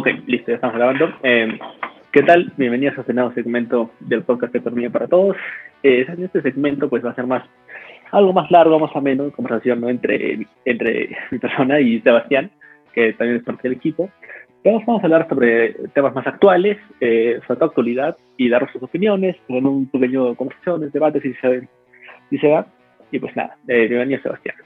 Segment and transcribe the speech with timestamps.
[0.00, 1.12] Ok, listo, ya estamos grabando.
[1.22, 1.58] Eh,
[2.10, 2.50] ¿Qué tal?
[2.56, 5.36] Bienvenidos a este nuevo segmento del podcast de Economía para Todos.
[5.82, 7.46] Eh, en este segmento pues va a ser más
[8.10, 9.90] algo más largo, más o menos, conversación ¿no?
[9.90, 12.50] entre, entre mi persona y Sebastián,
[12.94, 14.08] que también es parte del equipo.
[14.62, 19.36] Pero vamos a hablar sobre temas más actuales, eh, sobre actualidad y dar sus opiniones,
[19.48, 21.68] con un pequeño conversaciones, debates si se,
[22.30, 22.66] si se da.
[23.12, 24.56] Y pues nada, eh, bienvenido Sebastián.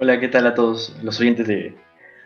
[0.00, 1.76] Hola, ¿qué tal a todos los oyentes de,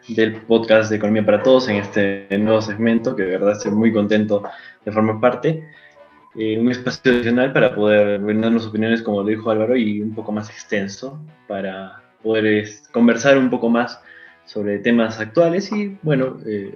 [0.09, 3.93] del podcast de Economía para Todos en este nuevo segmento, que de verdad estoy muy
[3.93, 4.43] contento
[4.85, 5.65] de formar parte.
[6.35, 10.33] Eh, un espacio adicional para poder brindarnos opiniones, como lo dijo Álvaro, y un poco
[10.33, 14.03] más extenso para poder conversar un poco más
[14.45, 16.75] sobre temas actuales y, bueno, eh,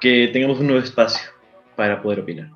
[0.00, 1.30] que tengamos un nuevo espacio
[1.76, 2.48] para poder opinar.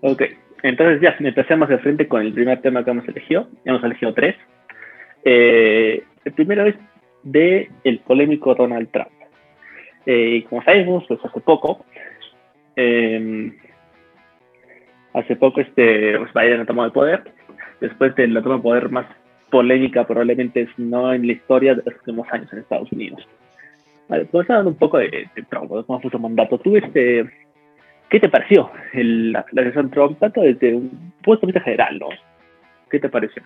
[0.00, 0.22] Ok,
[0.62, 3.48] entonces ya empecemos de frente con el primer tema que hemos elegido.
[3.64, 4.36] Hemos elegido tres.
[5.24, 6.76] Eh, el primero es
[7.26, 9.10] de el polémico Donald Trump.
[10.06, 11.84] Eh, como sabemos, pues hace poco,
[12.76, 13.52] eh,
[15.12, 17.24] hace poco este, pues Biden ha tomado el poder,
[17.80, 19.06] después de la toma de poder más
[19.50, 23.26] polémica probablemente no en la historia de los últimos años en Estados Unidos.
[24.08, 26.58] Vale, pues hablando un poco de, Trump, cómo fue su mandato.
[26.58, 27.28] ¿Tú, este,
[28.08, 32.08] qué te pareció el, la, elección Trump, tanto desde un punto de vista general, ¿no?
[32.88, 33.42] ¿Qué te pareció?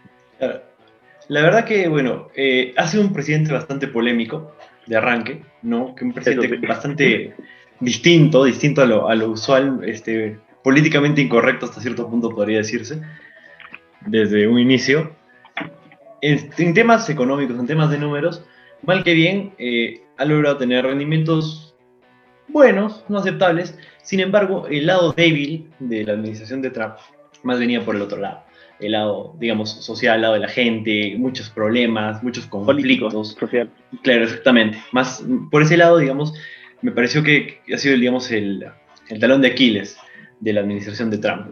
[1.30, 4.56] La verdad que, bueno, eh, ha sido un presidente bastante polémico
[4.88, 5.94] de arranque, ¿no?
[5.94, 7.36] Que un presidente bastante
[7.78, 13.00] distinto, distinto a lo, a lo usual, este, políticamente incorrecto hasta cierto punto podría decirse,
[14.06, 15.14] desde un inicio.
[16.20, 18.44] En, en temas económicos, en temas de números,
[18.82, 21.76] mal que bien, eh, ha logrado tener rendimientos
[22.48, 23.78] buenos, no aceptables.
[24.02, 26.94] Sin embargo, el lado débil de la administración de Trump
[27.44, 28.49] más venía por el otro lado
[28.80, 33.34] el lado, digamos, social, el lado de la gente, muchos problemas, muchos conflictos.
[33.38, 33.70] social.
[34.02, 34.78] Claro, exactamente.
[34.92, 36.34] Más por ese lado, digamos,
[36.82, 38.66] me pareció que ha sido, digamos, el,
[39.08, 39.98] el talón de Aquiles
[40.40, 41.46] de la administración de Trump.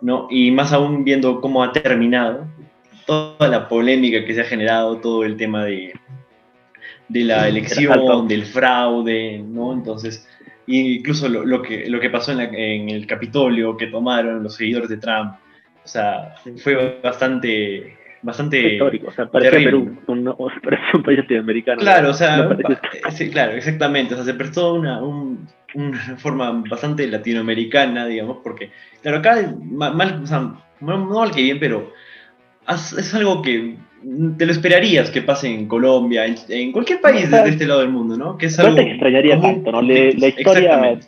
[0.00, 0.28] ¿no?
[0.30, 2.46] Y más aún viendo cómo ha terminado,
[3.06, 5.94] toda la polémica que se ha generado, todo el tema de,
[7.08, 9.72] de la elección, del fraude, ¿no?
[9.72, 10.28] Entonces,
[10.66, 14.90] incluso lo, lo, que, lo que pasó en, en, el Capitolio, que tomaron los seguidores
[14.90, 15.34] de Trump,
[15.88, 20.24] o sea, fue bastante bastante histórico, o sea, parece Perú, un,
[20.62, 21.80] parece un país latinoamericano.
[21.80, 22.46] Claro, o sea,
[23.10, 28.70] sí, claro, exactamente, o sea, se prestó una, un, una forma bastante latinoamericana, digamos, porque,
[29.00, 31.92] claro, acá mal, o sea, no mal que bien, pero
[32.68, 33.76] es algo que
[34.36, 38.16] te lo esperarías que pase en Colombia, en, cualquier país de este lado del mundo,
[38.18, 38.36] ¿no?
[38.36, 39.80] Que es algo no te extrañaría tanto, ¿no?
[39.80, 40.98] Le, la historia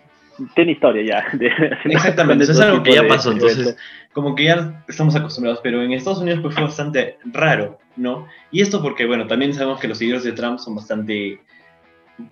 [0.55, 1.39] tiene historia ya.
[1.85, 3.77] Exactamente, eso es algo que ya pasó, entonces
[4.13, 8.27] como que ya estamos acostumbrados, pero en Estados Unidos pues fue bastante raro, ¿no?
[8.51, 11.41] Y esto porque, bueno, también sabemos que los seguidores de Trump son bastante,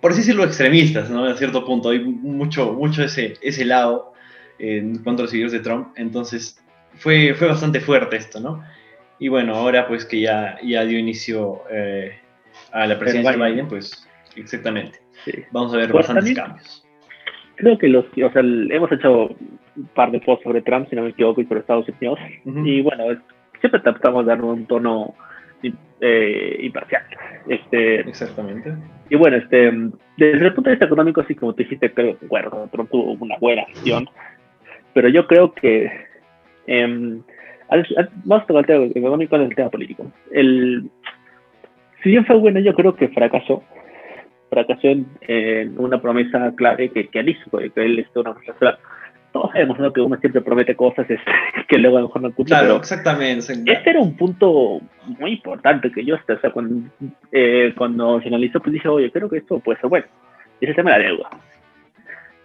[0.01, 1.25] por así decirlo, extremistas, ¿no?
[1.25, 4.13] A cierto punto, hay mucho, mucho ese, ese lado
[4.57, 6.61] en cuanto a los seguidores de Trump, entonces
[6.95, 8.63] fue, fue bastante fuerte esto, ¿no?
[9.17, 12.19] Y bueno, ahora pues que ya, ya dio inicio eh,
[12.71, 14.05] a la presidencia de Biden, pues
[14.35, 14.99] exactamente.
[15.51, 16.88] Vamos a ver pues bastantes cambios
[17.59, 19.35] creo que los, o sea, hemos hecho
[19.75, 22.19] un par de posts sobre Trump, si no me equivoco, y sobre Estados Unidos.
[22.45, 23.03] Y bueno,
[23.59, 25.13] siempre tratamos de dar un tono
[26.01, 27.03] eh, imparcial.
[27.47, 28.73] Este, Exactamente.
[29.09, 29.71] Y bueno, este,
[30.17, 33.17] desde el punto de vista económico, sí, como te dijiste, creo que bueno, Trump tuvo
[33.19, 34.09] una buena acción.
[34.93, 35.91] Pero yo creo que.
[36.67, 37.21] Eh,
[38.23, 40.11] vamos a tocar el tema económico el tema político.
[40.31, 40.89] El,
[42.01, 43.63] si bien fue bueno, yo creo que fracasó
[44.49, 48.79] fracasó en, una promesa clave que, que él hizo, que él es una promesa
[49.31, 49.93] Todos sabemos ¿no?
[49.93, 51.31] que uno siempre promete cosas este,
[51.67, 52.55] que luego a lo mejor no cumple.
[52.55, 53.53] Claro, exactamente.
[53.53, 54.81] Este era un punto
[55.19, 56.89] muy importante que yo, o sea, cuando,
[57.31, 60.05] eh, cuando se analizó, pues dije, oye, creo que esto puede ser bueno.
[60.59, 61.29] Y es el tema de la deuda.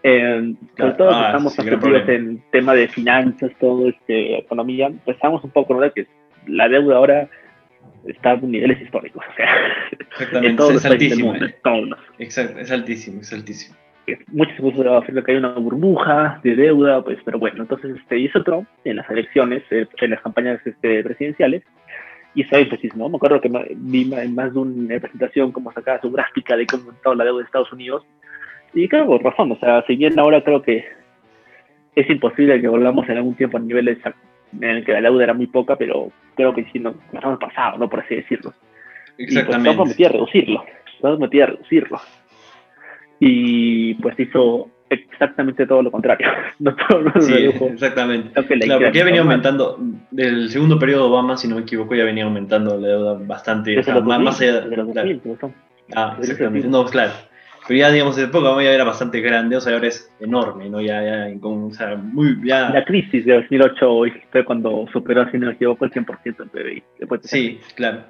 [0.07, 1.63] Eh, sobre todo ah, estamos sí,
[2.09, 5.93] en tema de finanzas, todo este, economía, pues estamos un poco, ¿no?
[5.93, 6.07] Que
[6.47, 7.31] la deuda ahora
[8.07, 9.25] está a niveles históricos.
[10.15, 11.35] O sea, Exactamente, es altísimo.
[12.19, 13.77] Exacto, es altísimo, es altísimo.
[14.29, 18.43] Muchos se a que hay una burbuja de deuda, pues, pero bueno, entonces este, hizo
[18.45, 21.63] Trump en las elecciones, eh, en las campañas este, presidenciales,
[22.35, 23.09] hizo énfasis, ¿no?
[23.09, 26.93] Me acuerdo que vi en más de una presentación como sacaba su gráfica de cómo
[26.93, 28.05] estaba la deuda de Estados Unidos,
[28.75, 30.85] y creo por razón, o sea, si bien ahora creo que
[31.95, 33.99] es imposible que volvamos en algún tiempo a niveles
[34.61, 37.79] en el que la deuda era muy poca, pero creo que sí nos, hemos pasado,
[37.79, 37.89] ¿no?
[37.89, 38.53] Por así decirlo.
[39.19, 39.71] Exactamente.
[39.71, 40.65] Y pues metía a reducirlo,
[41.03, 42.01] nos metía a reducirlo.
[43.21, 46.29] Y pues hizo exactamente todo lo contrario.
[46.59, 48.31] no todo sí, exactamente.
[48.33, 49.79] Claro, porque ya venía aumentando,
[50.11, 53.73] del segundo periodo Obama, si no me equivoco, ya venía aumentando la deuda bastante.
[53.73, 55.21] Desde los más, allá, de los 2000,
[55.95, 56.67] Ah, exactamente.
[56.67, 57.13] No, claro.
[57.67, 60.83] Pero ya, digamos, de época ya era bastante grande, o sea, ahora es enorme, ¿no?
[60.83, 62.69] Ya, ya, con, o sea, muy, ya...
[62.69, 66.83] La crisis de 2008 fue cuando superó, si no me equivoco, el 100% del PBI.
[67.23, 68.03] sí, claro.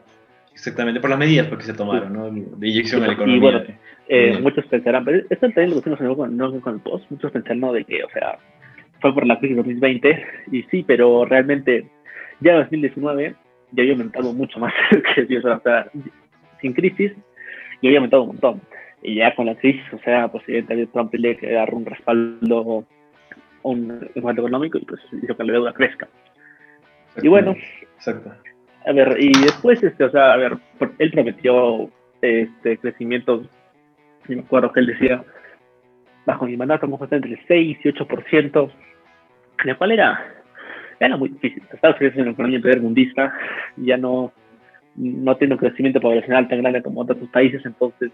[0.53, 2.31] Exactamente, por las medidas porque se tomaron, ¿no?
[2.31, 3.37] De inyección a la economía.
[3.37, 3.63] Y bueno,
[4.09, 7.61] eh, muchos pensarán, pero esto también lo decimos con, no con el post, muchos pensarán,
[7.61, 7.73] ¿no?
[7.73, 8.39] De que, o sea,
[9.01, 11.89] fue por la crisis de 2020, y sí, pero realmente
[12.41, 13.35] ya en 2019
[13.73, 14.73] ya había aumentado mucho más
[15.15, 15.91] que o sea,
[16.61, 17.13] sin crisis,
[17.83, 18.61] ya había aumentado un montón
[19.05, 22.85] y ya con la crisis, o sea, pues evidentemente Trump le que dar un respaldo
[23.63, 26.09] un respaldo económico y pues hizo que la deuda crezca.
[27.23, 27.55] Y bueno,
[27.97, 28.33] Exacto.
[28.87, 30.57] a ver, y después, este, o sea, a ver,
[30.99, 31.91] él prometió
[32.23, 33.45] este crecimiento,
[34.27, 35.23] y me acuerdo que él decía,
[36.25, 38.71] bajo mi mandato vamos a estar entre el 6 y 8%,
[39.65, 40.27] la cual era,
[40.99, 41.63] era muy difícil.
[41.73, 43.35] Estados Unidos es una economía mundista,
[43.77, 44.33] ya no,
[44.97, 48.11] no tiene un crecimiento poblacional tan grande como otros países, entonces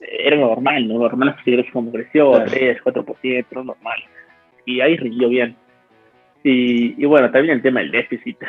[0.00, 0.98] era normal, ¿no?
[0.98, 2.50] Normal es como creció, claro.
[2.50, 3.98] 3, 4%, normal.
[4.64, 5.56] Y ahí rindió bien.
[6.42, 8.38] Y, y, bueno, también el tema del déficit.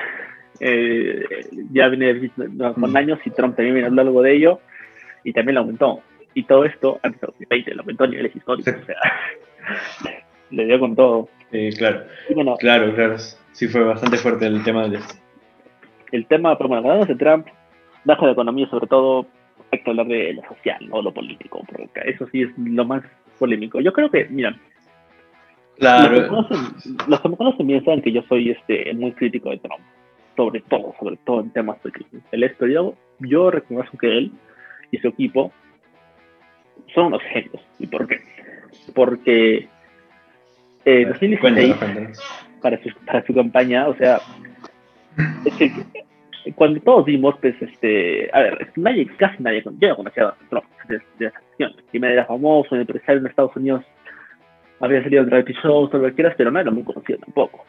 [0.64, 1.24] Eh,
[1.72, 2.96] ya viene con mm.
[2.96, 4.60] años y Trump también viene hablando algo de ello
[5.24, 6.02] y también lo aumentó.
[6.36, 8.76] Y todo esto antes de 2020 lo aumentó a niveles históricos.
[8.80, 8.96] O sea,
[10.52, 11.30] le dio con todo.
[11.80, 12.04] claro.
[12.60, 13.18] claro, claro.
[13.54, 15.00] Sí fue bastante fuerte el tema del
[16.12, 17.48] El tema, pero bueno, hablando de Trump,
[18.06, 19.26] bajo la economía sobre todo,
[19.72, 23.04] hay que hablar de lo social, no lo político, porque eso sí es lo más
[23.40, 23.80] polémico.
[23.80, 24.56] Yo creo que, mira,
[25.78, 26.46] claro.
[27.08, 29.82] los, que me conocen, bien saben que yo soy este muy crítico de Trump,
[30.36, 32.22] sobre todo, sobre todo en temas políticos.
[32.32, 34.32] El yo, yo reconozco que él
[34.92, 35.52] y su equipo
[36.94, 37.62] son unos genios.
[37.80, 38.20] ¿Y por qué?
[38.94, 39.70] Porque
[40.84, 41.76] eh, 2016,
[42.62, 44.20] para su, para su campaña, o sea,
[45.46, 45.72] es que
[46.56, 50.66] cuando todos vimos, pues, este, a ver, nadie, casi nadie, yo no conocía a Trump
[50.88, 51.74] de, de esa sesión.
[51.94, 53.84] me era famoso, un empresario en Estados Unidos,
[54.80, 57.66] había salido en reality shows, todo lo que quieras, pero no era muy conocido tampoco.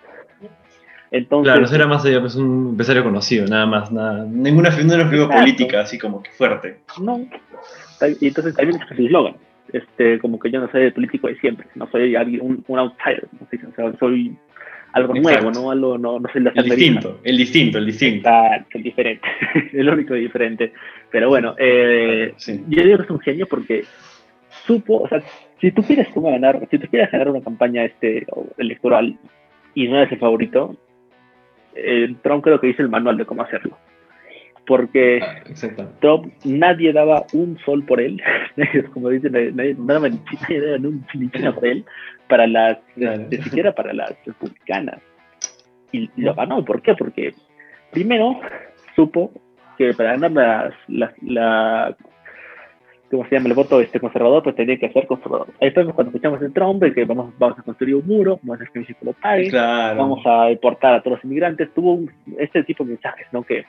[1.11, 5.83] Entonces, claro, era más allá, pues, un empresario conocido, nada más, nada, ninguna, figura política
[5.83, 6.79] así como que fuerte.
[7.03, 7.19] No,
[8.21, 9.37] y entonces también es su eslogan,
[9.75, 12.79] este, como que yo no soy el político de siempre, no soy alguien, un, un
[12.79, 13.47] outsider, ¿no?
[13.47, 14.35] o sea, soy
[14.93, 15.71] algo nuevo, ¿no?
[15.71, 18.31] Algo, no, no sé, el distinto, el distinto, el distinto.
[18.73, 19.29] el diferente,
[19.73, 20.73] el único diferente.
[21.11, 22.35] Pero bueno, eh,
[22.69, 23.85] yo digo que es un genio porque
[24.67, 25.23] supo, o sea,
[25.61, 28.27] si tú quieres ganar, si tú quieres ganar una campaña este
[28.59, 29.17] electoral
[29.75, 30.77] y no eres el favorito,
[31.75, 33.77] eh, Trump creo que dice el manual de cómo hacerlo.
[34.67, 35.43] Porque ah,
[36.01, 38.23] Trump, nadie daba un sol por él,
[38.93, 41.05] como dicen, nadie, nadie, daba un
[41.55, 41.85] por él,
[42.33, 45.03] para las, ni siquiera para las republicanas.
[45.93, 46.95] Y lo ganó, ¿por qué?
[46.95, 47.35] Porque
[47.91, 48.41] primero
[48.97, 49.31] supo
[49.77, 51.95] que para ganar las, las, la,
[53.11, 53.49] ¿cómo se llama?
[53.49, 55.49] El voto este conservador, pues tenía que ser conservador.
[55.61, 58.63] Ahí fue cuando escuchamos el Trump, que vamos, vamos a construir un muro, vamos a
[58.63, 61.69] hacer que México lo pague, vamos a deportar a todos los inmigrantes.
[61.75, 62.01] Tuvo
[62.39, 63.43] este tipo de mensajes, ¿no?
[63.43, 63.67] Que,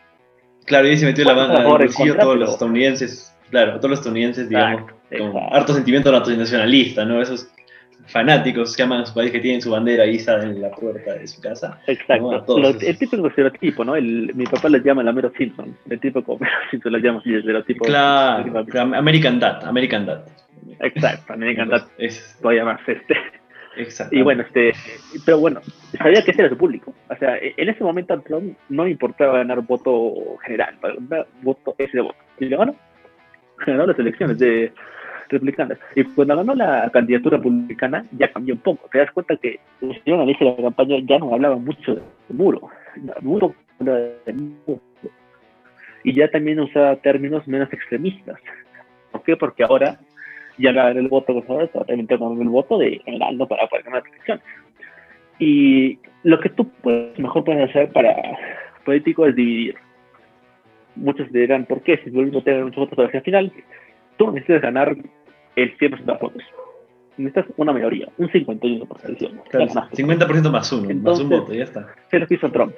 [0.63, 3.89] claro, y se metió la mano en bolsillo a todos los estadounidenses, claro, a todos
[3.89, 7.21] los estadounidenses, digamos, con harto sentimiento nacionalista, ¿no?
[7.21, 7.54] Esos
[8.08, 11.28] fanáticos que aman a su país, que tienen su bandera ahí en la puerta de
[11.28, 11.80] su casa.
[11.88, 12.58] Exacto.
[12.58, 13.96] el típico estereotipo, ¿no?
[13.96, 15.75] El, mi papá les llama el Amero Simpson.
[15.89, 17.86] El tipo como Simpson lo llama así, el estereotipo.
[17.86, 20.25] Claro, American Dad, American Dad.
[20.80, 21.88] Exacto, American Dad.
[21.98, 22.38] Es...
[22.42, 23.16] Todavía más este.
[23.75, 24.16] Exacto.
[24.16, 24.74] Y bueno, este,
[25.25, 25.62] pero bueno,
[25.98, 26.94] sabía que ese era su público.
[27.10, 30.77] O sea, e, en ese momento a Trump no importaba ganar voto general,
[31.42, 32.18] voto ese de voto.
[32.39, 32.75] Y le ganó.
[33.66, 34.74] Ganó las elecciones de
[35.34, 35.78] republicanas.
[35.96, 38.88] Y cuando ganó la candidatura republicana, ya cambió un poco.
[38.92, 42.70] Te das cuenta que si uno analiza la campaña, ya no hablaba mucho del muro.
[43.22, 43.56] muro,
[46.04, 48.40] Y ya también usaba términos menos extremistas.
[49.12, 49.36] ¿Por qué?
[49.36, 50.00] Porque ahora
[50.58, 54.04] ya ganó el voto conservador, realmente con el voto de general, no para poder ganar
[54.08, 54.44] elecciones.
[55.40, 58.16] Y lo que tú puedes, mejor puedes hacer para
[58.86, 59.75] político es dividir.
[60.96, 61.98] Muchos dirán, ¿por qué?
[62.04, 63.52] Si vuelvo a tener muchos votos al final,
[64.18, 64.96] tú necesitas ganar
[65.55, 66.43] el 100% de votos.
[67.17, 69.43] Necesitas una mayoría, un 51%.
[69.50, 71.88] Claro, 50% más uno, más un voto, ya está.
[72.10, 72.74] Se lo hizo Trump.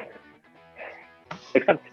[1.53, 1.89] Exacto.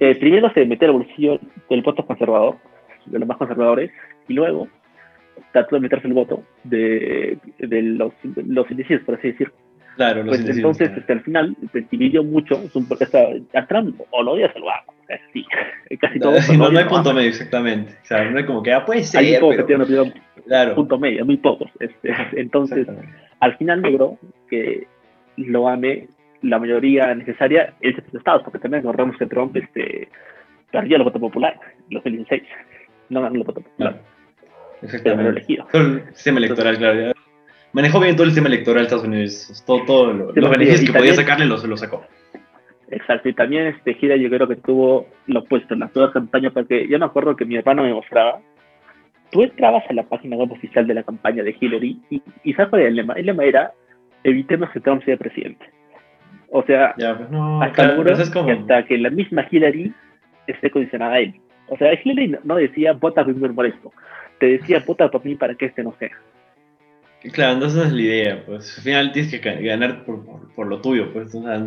[0.00, 2.56] Eh, primero se metió al bolsillo del voto conservador,
[3.04, 3.90] de los más conservadores,
[4.28, 4.68] y luego
[5.52, 9.54] trató de meterse el voto de, de los, los indecisos, por así decirlo.
[9.96, 13.06] Claro, pues entonces, hasta el final, pues, dividió mucho, porque
[13.54, 14.66] a Trump o lo odias o lo
[15.32, 15.44] sí,
[16.00, 16.32] casi todo.
[16.58, 17.94] No, no, hay punto medio, exactamente.
[18.02, 19.20] O sea, no hay como que, ah, puede ser.
[19.20, 20.12] Hay pocos que tienen
[20.44, 20.74] claro.
[20.74, 21.70] punto medio, muy pocos.
[21.80, 22.86] Este, entonces,
[23.40, 24.18] al final logró
[24.50, 24.86] que
[25.38, 26.08] lo ame
[26.42, 30.08] la mayoría necesaria en los estados, porque también recordamos que Trump este,
[30.70, 31.58] perdió el voto popular.
[31.88, 32.42] 2016.
[33.08, 33.98] No ganó el voto popular.
[34.82, 35.30] Exactamente.
[35.30, 35.66] Elegido.
[35.72, 37.12] el sistema electoral, claro.
[37.76, 39.62] Manejó bien todo el sistema electoral de Estados Unidos.
[39.66, 42.06] Todo, todo lo, los beneficios que podía sacarle los, los sacó.
[42.90, 46.54] Exacto, y también este Gira yo creo que tuvo lo opuesto en las todas campañas,
[46.54, 48.40] porque yo me acuerdo que mi hermano me mostraba,
[49.30, 52.70] tú entrabas a la página web oficial de la campaña de Hillary y, y ¿sabes
[52.70, 53.12] cuál era el lema?
[53.12, 53.72] El lema era,
[54.24, 55.66] evitemos que Trump sea presidente.
[56.48, 57.10] O sea, pues
[58.20, 59.92] hasta, que la misma Hillary
[60.46, 61.34] esté condicionada a él.
[61.68, 63.92] O sea, Hillary no decía, vota por mí por esto,
[64.40, 66.16] te decía, vota por mí para que este no sea.
[67.32, 70.80] Claro, entonces esa es la idea, pues al final tienes que ganar por, por, lo
[70.80, 71.60] tuyo, pues o sea,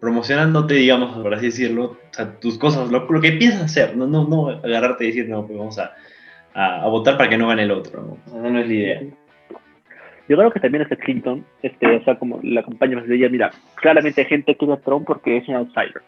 [0.00, 5.04] promocionándote, digamos, por así decirlo, o sea, tus cosas, lo, que piensas hacer, no, agarrarte
[5.04, 8.40] y decir, no, pues vamos a, votar para que no gane el otro, ¿no?
[8.40, 9.02] no es la idea.
[10.28, 13.50] Yo creo que también este Clinton, este, o sea, como la campaña más decía, mira,
[13.74, 16.02] claramente hay gente que a Trump porque es un outsider.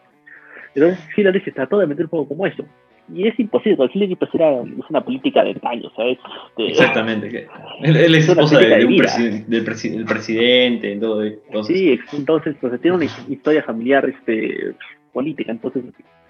[0.73, 2.65] Entonces Hillary se trató de meter un poco como eso.
[3.13, 6.17] Y es imposible, porque Hillary pues era, es una política de años, ¿sabes?
[6.49, 7.47] Este, Exactamente.
[7.81, 8.97] Él, es esposa de, un
[9.47, 11.23] del, presidente, todo,
[11.63, 14.73] Sí, entonces pues, tiene una historia familiar este,
[15.13, 15.51] política.
[15.51, 15.83] Entonces,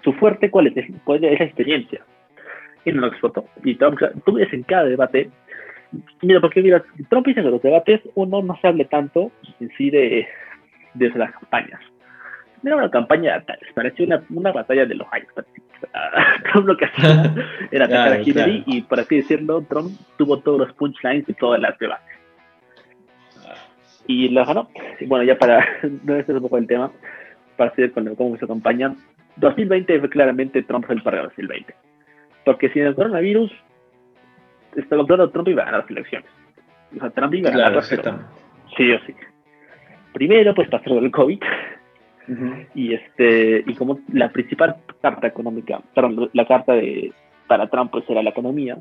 [0.04, 0.76] su fuerte, ¿cuál es?
[0.76, 2.00] es la experiencia.
[2.84, 3.44] Y no lo explotó.
[3.64, 5.30] Y Trump, tú ves en cada debate
[6.22, 9.90] Mira, porque mira, Trump dice que los debates uno no se hable tanto en sí
[9.90, 10.26] de,
[10.94, 11.80] de las campañas.
[12.64, 15.28] Era una campaña tal, parecía una, una batalla de los años.
[16.52, 17.34] Trump lo que hacía
[17.70, 21.60] era atacar a Hillary y, por así decirlo, Trump tuvo todos los punchlines y todas
[21.60, 22.16] las debates.
[24.06, 24.68] Y lo ganó.
[25.06, 25.64] Bueno, ya para
[26.04, 26.90] no es un poco el tema,
[27.56, 28.94] para seguir con cómo fue su campaña,
[29.36, 31.74] 2020 fue claramente Trump fue el de 2020.
[32.44, 33.52] Porque sin el coronavirus,
[34.76, 36.30] estaba claro Trump iba a ganar las elecciones.
[36.96, 38.18] O sea, Trump iba a ganar claro,
[38.76, 39.14] Sí o sí.
[40.12, 41.40] Primero, pues pasó el COVID.
[42.74, 47.12] Y este y como la principal carta económica, perdón, la carta de
[47.46, 48.76] para Trump pues era la economía,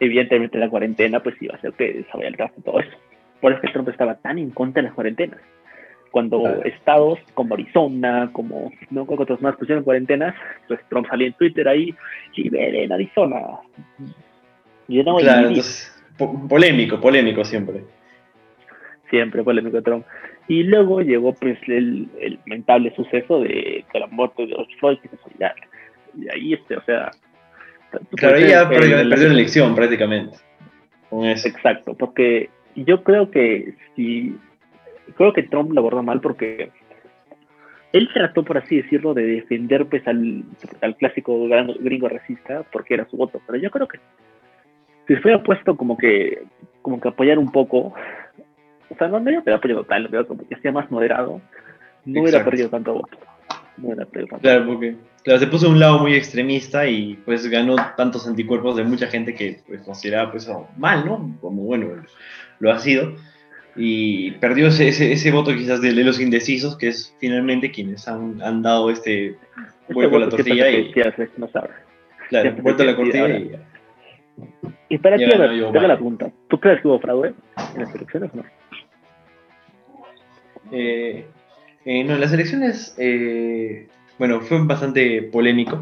[0.00, 2.96] evidentemente la cuarentena pues iba a hacer que desarrollara todo eso.
[3.40, 5.40] Por eso que Trump estaba tan en contra de las cuarentenas.
[6.10, 10.34] Cuando estados como Arizona, como no otros más pusieron cuarentenas,
[10.68, 11.94] pues Trump salió en Twitter ahí,
[12.34, 13.38] y en Arizona,
[14.86, 16.04] claro, entonces,
[16.48, 17.84] polémico, polémico siempre.
[19.08, 20.04] Siempre polémico Trump.
[20.48, 25.08] Y luego llegó pues el, el lamentable suceso de, la muerte de George Floyd, que
[25.08, 25.16] se
[26.18, 27.10] Y ahí, este, o sea...
[28.16, 30.38] Claro, ya perdió, la elección prácticamente.
[31.10, 34.36] Exacto, porque yo creo que si...
[35.16, 36.70] Creo que Trump lo abordó mal porque
[37.92, 40.44] él trató, por así decirlo, de defender pues al,
[40.80, 41.46] al clásico
[41.80, 43.98] gringo racista porque era su voto, pero yo creo que
[45.06, 46.42] si hubiera puesto como que,
[46.80, 47.94] como que apoyar un poco,
[48.92, 51.40] o sea, no, no hubiera apoyado total, pero como que sea más moderado,
[52.04, 53.18] no hubiera perdido tanto voto.
[53.78, 57.14] No hubiera perdido tanto claro, porque claro, se puso a un lado muy extremista y
[57.24, 61.36] pues ganó tantos anticuerpos de mucha gente que pues consideraba pues mal, ¿no?
[61.40, 61.88] Como bueno,
[62.58, 63.14] lo ha sido.
[63.74, 68.60] Y perdió ese, ese, voto quizás de, los indecisos, que es finalmente quienes han, han
[68.60, 69.38] dado este
[69.88, 70.92] vuelvo a la tortilla y...
[71.38, 71.70] no sabe.
[72.28, 73.52] Claro, vuelto a la tortilla y
[74.88, 76.30] y para ti, ver, la pregunta.
[76.48, 77.34] ¿Tú crees que hubo fraude
[77.74, 78.44] en las elecciones o no?
[80.72, 81.26] Eh,
[81.84, 83.88] eh, no, en las elecciones, eh,
[84.18, 85.80] bueno, fue bastante polémico,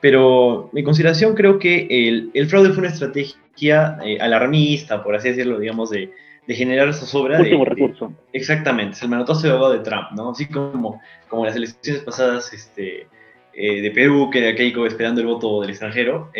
[0.00, 5.58] pero mi consideración creo que el, el fraude fue una estrategia alarmista, por así decirlo,
[5.58, 6.10] digamos, de,
[6.46, 7.40] de generar zozobra.
[7.40, 8.12] Último de, recurso.
[8.32, 10.30] exactamente, es el manotazo de abogado de Trump, ¿no?
[10.30, 13.06] Así como, como las elecciones pasadas este,
[13.54, 16.30] de Perú, que era Keiko esperando el voto del extranjero,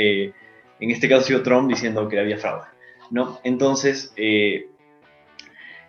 [0.80, 2.66] en este caso ha sido Trump diciendo que había fraude,
[3.10, 3.38] ¿no?
[3.44, 4.68] Entonces, eh,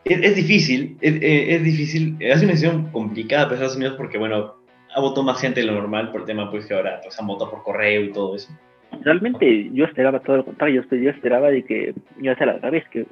[0.10, 4.56] es, difícil, es, difícil, es una decisión complicada para Estados Unidos porque, bueno,
[4.96, 7.28] ha votado más gente de lo normal por el tema, pues que ahora pues, han
[7.28, 8.50] votado por correo y todo eso.
[9.02, 12.86] Realmente yo esperaba todo lo contrario, yo, esperaba de que iba a ser la vez,
[12.90, 13.06] que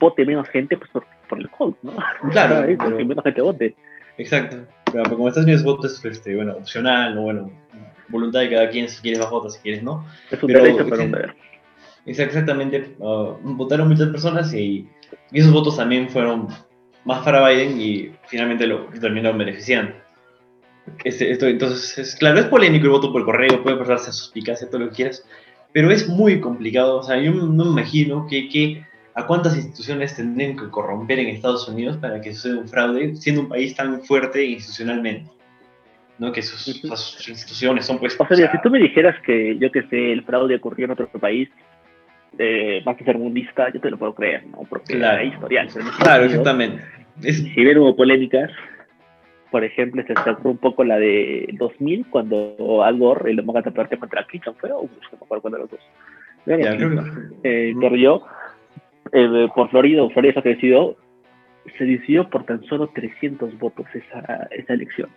[0.00, 1.92] vote menos gente pues, por, por el COVID, ¿no?
[2.30, 3.74] Claro, que menos gente vote.
[4.16, 4.56] Exacto,
[4.92, 7.22] pero como Estados Unidos voto es este, bueno, opcional, ¿no?
[7.22, 7.50] bueno,
[8.08, 10.04] voluntad de cada quien, si quieres vas votar, si quieres no.
[10.30, 11.34] Es un derecho, pero un deber.
[12.06, 14.88] Exactamente, uh, votaron muchas personas y,
[15.32, 16.48] esos votos también fueron
[17.04, 19.94] más para Biden y finalmente lo terminaron beneficiando.
[21.04, 24.68] Este, esto, entonces, es, claro, es polémico el voto por correo, puede pasarse a suspicacia,
[24.68, 25.24] todo lo que quieras,
[25.72, 26.98] pero es muy complicado.
[26.98, 31.28] O sea, yo no me imagino que, que a cuántas instituciones tendrían que corromper en
[31.28, 35.30] Estados Unidos para que suceda un fraude, siendo un país tan fuerte institucionalmente.
[36.18, 36.32] ¿no?
[36.32, 38.16] Que sus, instituciones son pues...
[38.18, 41.08] O sea, si tú me dijeras que, yo que sé, el fraude ocurrió en otro
[41.08, 41.48] país,
[42.38, 44.62] eh, más que ser mundista, yo te lo puedo creer, ¿no?
[44.68, 45.18] Porque claro.
[45.18, 45.68] hay historial.
[45.98, 46.82] Claro, exactamente.
[47.20, 48.50] Si bien hubo polémicas,
[49.50, 53.98] por ejemplo, se sacó un poco la de 2000, cuando Al Gore, el demócrata, perdió
[53.98, 55.80] contra Clinton, fue, o no me acuerdo cuál de los dos.
[57.42, 58.22] Eh, perdió
[59.12, 60.96] eh, por Florida, Florida se decidió,
[61.76, 65.08] se decidió por tan solo 300 votos esa, esa elección.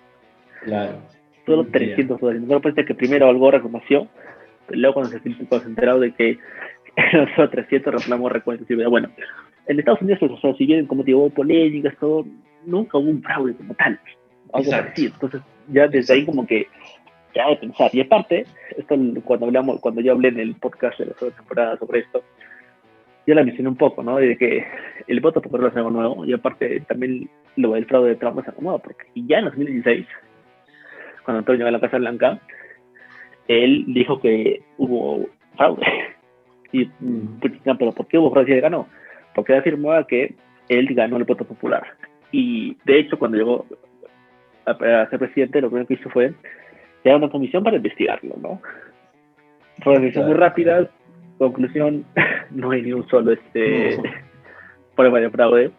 [0.63, 1.00] Claro.
[1.46, 2.42] Solo 300 votos.
[2.42, 4.08] No parece que primero Al Gore reconoció,
[4.70, 6.38] luego cuando se, cuando se enteró de que
[7.51, 9.10] 300 reclamó recuentos y bueno,
[9.67, 12.25] en Estados Unidos, pues, o sea, si bien como digo, polémicas, todo,
[12.65, 14.00] nunca hubo un fraude como tal
[14.53, 16.67] algo Entonces, ya desde ahí como que
[17.33, 17.89] ya de pensar.
[17.93, 18.45] Y aparte,
[18.77, 22.24] esto cuando hablamos, cuando yo hablé en el podcast de la segunda temporada sobre esto,
[23.27, 24.17] ya la mencioné un poco, ¿no?
[24.17, 24.65] De que
[25.07, 28.48] el voto popular es algo nuevo y aparte también lo del fraude de Trump es
[28.48, 30.07] algo nuevo, porque ya en 2016,
[31.24, 32.39] cuando Antonio llegó a la Casa Blanca,
[33.48, 35.86] él dijo que hubo fraude.
[36.72, 38.88] Y, pues, pero ¿por qué si él ganó?
[39.36, 40.36] Porque afirmaba que
[40.70, 41.84] él ganó el voto popular.
[42.32, 43.66] Y de hecho, cuando llegó
[44.66, 46.34] a, ser presidente, lo primero que hizo fue
[47.04, 48.62] crear una comisión para investigarlo, ¿no?
[49.84, 50.90] Fue una decisión muy rápida,
[51.38, 52.06] conclusión,
[52.51, 53.98] no hay ni un solo este,
[54.96, 55.72] prueba de fraude.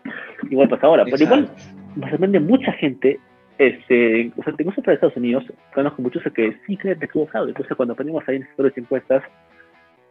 [0.50, 1.48] Igual pasa ahora, pero igual
[1.96, 3.18] me sorprende mucha gente,
[3.58, 5.44] este, o sea, incluso para Estados Unidos,
[5.74, 7.50] conozco muchos que sí creen que hubo fraude.
[7.50, 9.22] Entonces, cuando ponemos ahí en las encuestas,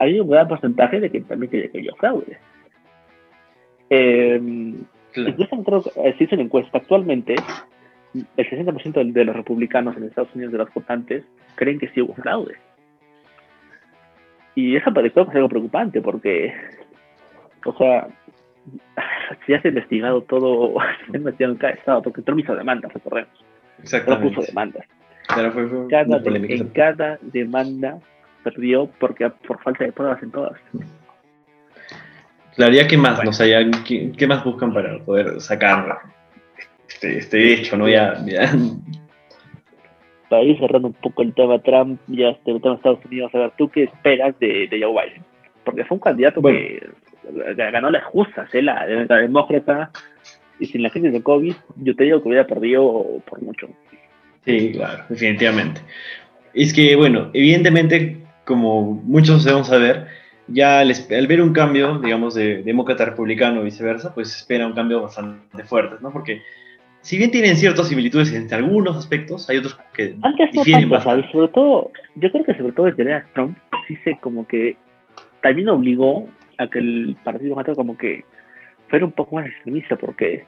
[0.01, 2.37] hay un gran porcentaje de que también creen que hubo fraude.
[3.91, 4.41] Eh,
[5.15, 7.35] Incluso creo que se hizo una encuesta actualmente
[8.13, 11.23] el 60% de los republicanos en Estados Unidos, de los votantes,
[11.55, 12.55] creen que sí hubo fraude.
[14.55, 16.51] Y eso es algo preocupante porque,
[17.63, 18.07] o sea,
[19.45, 20.73] si has investigado todo,
[21.05, 23.45] se ha investigado en cada estado, porque Trump hizo demandas, recordemos.
[23.83, 24.35] Exactamente.
[24.35, 24.85] puso demandas.
[26.49, 27.99] en cada demanda
[28.43, 30.59] perdió porque por falta de pruebas en todas.
[32.55, 33.31] Claro, ya qué más, no
[33.85, 35.99] ¿qué, ¿qué, más buscan para poder sacar
[36.87, 37.87] este, este hecho, ¿no?
[37.87, 38.53] Ya, ya.
[40.29, 43.39] Para ir cerrando un poco el tema Trump, ya este, el tema Estados Unidos, a
[43.39, 45.23] ver, ¿tú qué esperas de, de Joe Biden?
[45.63, 46.89] Porque fue un candidato que
[47.55, 48.61] ganó las justas, ¿eh?
[48.61, 49.91] la, la demócrata,
[50.59, 53.67] y sin la crisis de COVID, yo te digo que hubiera perdido por mucho.
[54.45, 55.81] Sí, claro, definitivamente.
[56.53, 60.07] Es que, bueno, evidentemente, como muchos debemos saber,
[60.47, 64.73] ya al, al, ver un cambio, digamos, de demócrata republicano o viceversa, pues espera un
[64.73, 66.11] cambio bastante fuerte, ¿no?
[66.11, 66.41] Porque
[67.01, 71.47] si bien tienen ciertas similitudes entre algunos aspectos, hay otros que Antes difieren no Sobre
[71.49, 74.77] todo, yo creo que sobre todo desde Trump, sí se como que
[75.41, 76.27] también obligó
[76.57, 78.23] a que el Partido Demócrata como que
[78.87, 80.45] fuera un poco más extremista, porque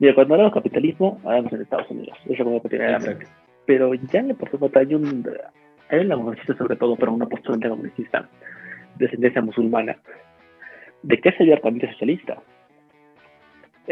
[0.00, 2.96] mira, cuando hablamos de capitalismo, hablamos en Estados Unidos, eso como que tiene
[3.66, 5.22] Pero ya en el Partido hay un
[5.90, 8.28] hay una congresista sobre todo, pero una postura congresista
[8.96, 9.96] de descendencia musulmana,
[11.02, 12.40] de es el también socialista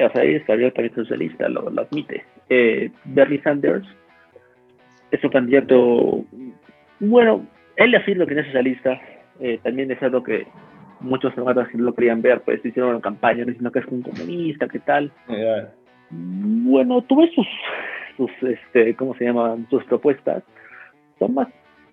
[0.06, 2.24] o sea, es abiertamente socialista, lo, lo admite.
[2.48, 3.87] Eh, Bernie Sanders
[5.11, 6.24] es un candidato,
[7.00, 9.00] bueno, él afirma que no es socialista,
[9.40, 10.46] eh, también es algo que
[11.00, 14.68] muchos demócratas no lo querían ver, pues hicieron una campaña diciendo que es un comunista,
[14.68, 15.11] ¿qué tal?
[16.11, 17.46] Bueno, tuve sus,
[18.16, 19.66] sus, este, ¿cómo se llaman?
[19.70, 20.42] Sus propuestas.
[21.18, 21.48] Son más,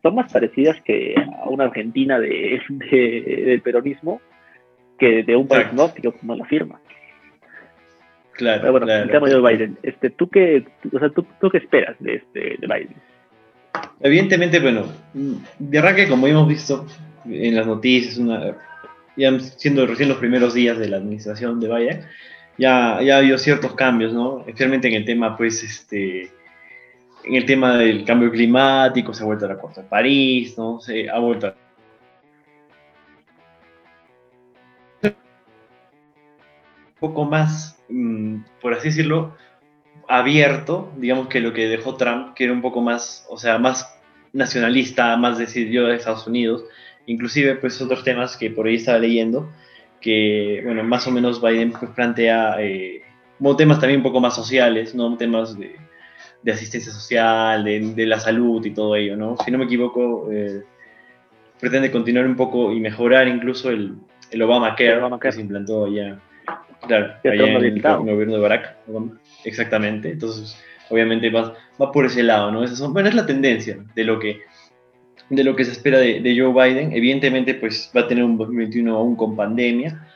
[0.06, 4.22] son más parecidas que a una Argentina de, de del peronismo
[5.00, 5.68] que de un país
[6.20, 6.80] como la firma.
[8.34, 9.78] Claro, bueno, el tema de Biden.
[9.82, 10.64] Este, ¿tú, qué,
[10.94, 12.96] o sea, ¿tú, ¿tú, qué esperas de, este, de Biden?
[14.00, 14.86] Evidentemente, bueno,
[15.58, 16.86] de arranque, como hemos visto
[17.26, 18.56] en las noticias, una,
[19.18, 22.02] ya siendo recién los primeros días de la administración de Biden,
[22.60, 24.42] ya, ya ha habido ciertos cambios, ¿no?
[24.42, 26.30] Especialmente en el tema, pues, este,
[27.26, 30.80] en el tema del cambio climático, se ha vuelto a la costa de París, ¿no?
[30.80, 31.56] Se ha vuelto a
[37.00, 39.36] poco más, mm, por así decirlo,
[40.08, 44.00] abierto, digamos que lo que dejó Trump, que era un poco más, o sea, más
[44.34, 46.64] nacionalista, más decidido de Estados Unidos,
[47.06, 49.52] inclusive pues otros temas que por ahí estaba leyendo,
[50.02, 53.02] que bueno, más o menos Biden pues, plantea eh,
[53.58, 55.16] temas también un poco más sociales, ¿no?
[55.18, 55.76] Temas de,
[56.46, 59.36] de asistencia social, de, de, la salud y todo ello, ¿no?
[59.44, 60.62] Si no me equivoco, eh,
[61.60, 63.96] pretende continuar un poco y mejorar incluso el,
[64.30, 65.32] el Obamacare, Obamacare.
[65.32, 66.22] que se implantó ya
[66.88, 68.76] Claro, allá en el, gobierno de Barack
[69.44, 70.12] Exactamente.
[70.12, 70.56] Entonces,
[70.92, 72.64] obviamente va, va por ese lado, ¿no?
[72.64, 74.42] Esas son, bueno, es la tendencia de lo que,
[75.32, 76.94] de lo que se espera de, de, Joe Biden.
[76.94, 80.08] Evidentemente, pues va a tener un 2021 aún con pandemia.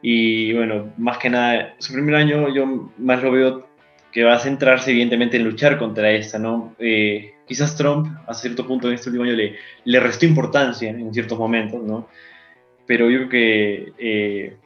[0.00, 3.73] Y bueno, más que nada, su primer año yo más lo veo
[4.14, 6.76] que va a centrarse evidentemente en luchar contra esta, ¿no?
[6.78, 11.12] Eh, quizás Trump a cierto punto en este último año le, le restó importancia en
[11.12, 12.08] ciertos momentos, ¿no?
[12.86, 14.56] Pero yo creo que eh,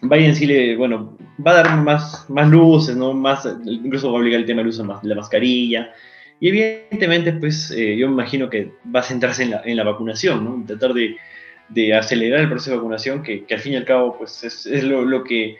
[0.00, 3.12] Biden sí le, bueno, va a dar más, más luces, ¿no?
[3.12, 5.92] Más, incluso va a obligar el tema del uso de la mascarilla.
[6.38, 9.82] Y evidentemente, pues eh, yo me imagino que va a centrarse en la, en la
[9.82, 10.64] vacunación, ¿no?
[10.64, 11.16] Tratar de,
[11.68, 14.66] de, acelerar el proceso de vacunación, que, que, al fin y al cabo, pues es,
[14.66, 15.56] es lo, lo, que,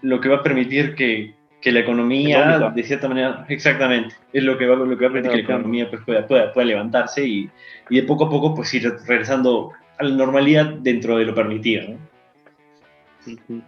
[0.00, 4.56] lo que va a permitir que, que la economía, de cierta manera, exactamente, es lo
[4.58, 7.26] que va, lo que va a permitir que la economía pues, pueda, pueda, pueda, levantarse
[7.26, 7.50] y,
[7.90, 11.88] y, de poco a poco pues ir regresando a la normalidad dentro de lo permitido,
[11.88, 13.62] ¿no?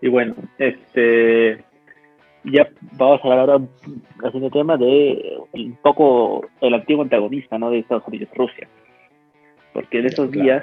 [0.00, 1.64] Y bueno, este
[2.44, 3.64] ya vamos a hablar ahora
[4.22, 7.70] haciendo tema de un poco el antiguo antagonista ¿no?
[7.70, 8.68] de Estados Unidos, Rusia.
[9.72, 10.62] Porque en esos días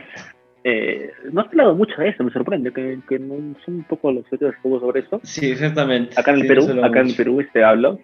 [0.63, 4.11] eh, no ha hablado mucho de eso, me sorprende que, que no son un poco
[4.11, 5.19] los hechos sobre eso.
[5.23, 6.13] Sí, exactamente.
[6.19, 7.99] Acá en el Perú, acá en el Perú este hablo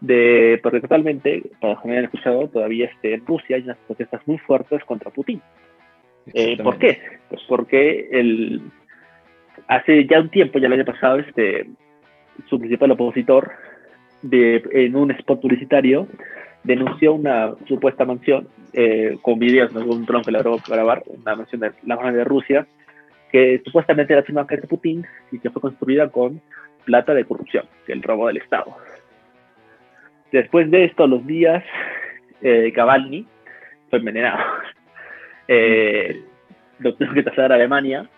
[0.00, 4.38] de porque totalmente, para los que escuchado, todavía este, en Rusia hay unas protestas muy
[4.38, 5.40] fuertes contra Putin.
[6.32, 6.98] Eh, ¿Por qué?
[7.28, 8.62] Pues porque el,
[9.68, 11.66] hace ya un tiempo, ya el año pasado, este,
[12.48, 13.52] su principal opositor,
[14.22, 16.06] de, en un spot publicitario,
[16.64, 19.84] denunció una supuesta mansión eh, con videos, ¿no?
[19.84, 22.66] un dron que logró grabar, una mansión de la mano de Rusia,
[23.30, 26.40] que supuestamente era firmada de Putin y que fue construida con
[26.84, 28.76] plata de corrupción, el robo del Estado.
[30.32, 31.62] Después de esto, los días,
[32.42, 32.72] eh,
[33.90, 34.38] fue envenenado.
[35.46, 36.22] Eh,
[36.78, 38.08] lo tuvo que trasladar a Alemania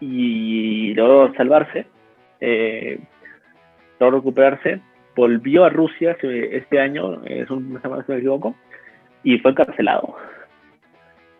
[0.00, 1.86] y logró salvarse.
[2.40, 2.98] Eh,
[4.10, 4.80] recuperarse,
[5.14, 8.54] volvió a Rusia este año, es un semana si me equivoco,
[9.22, 10.16] y fue encarcelado.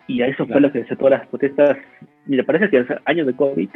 [0.07, 1.79] Y a eso fue lo que todas las protestas.
[2.27, 3.69] me parece que años de COVID,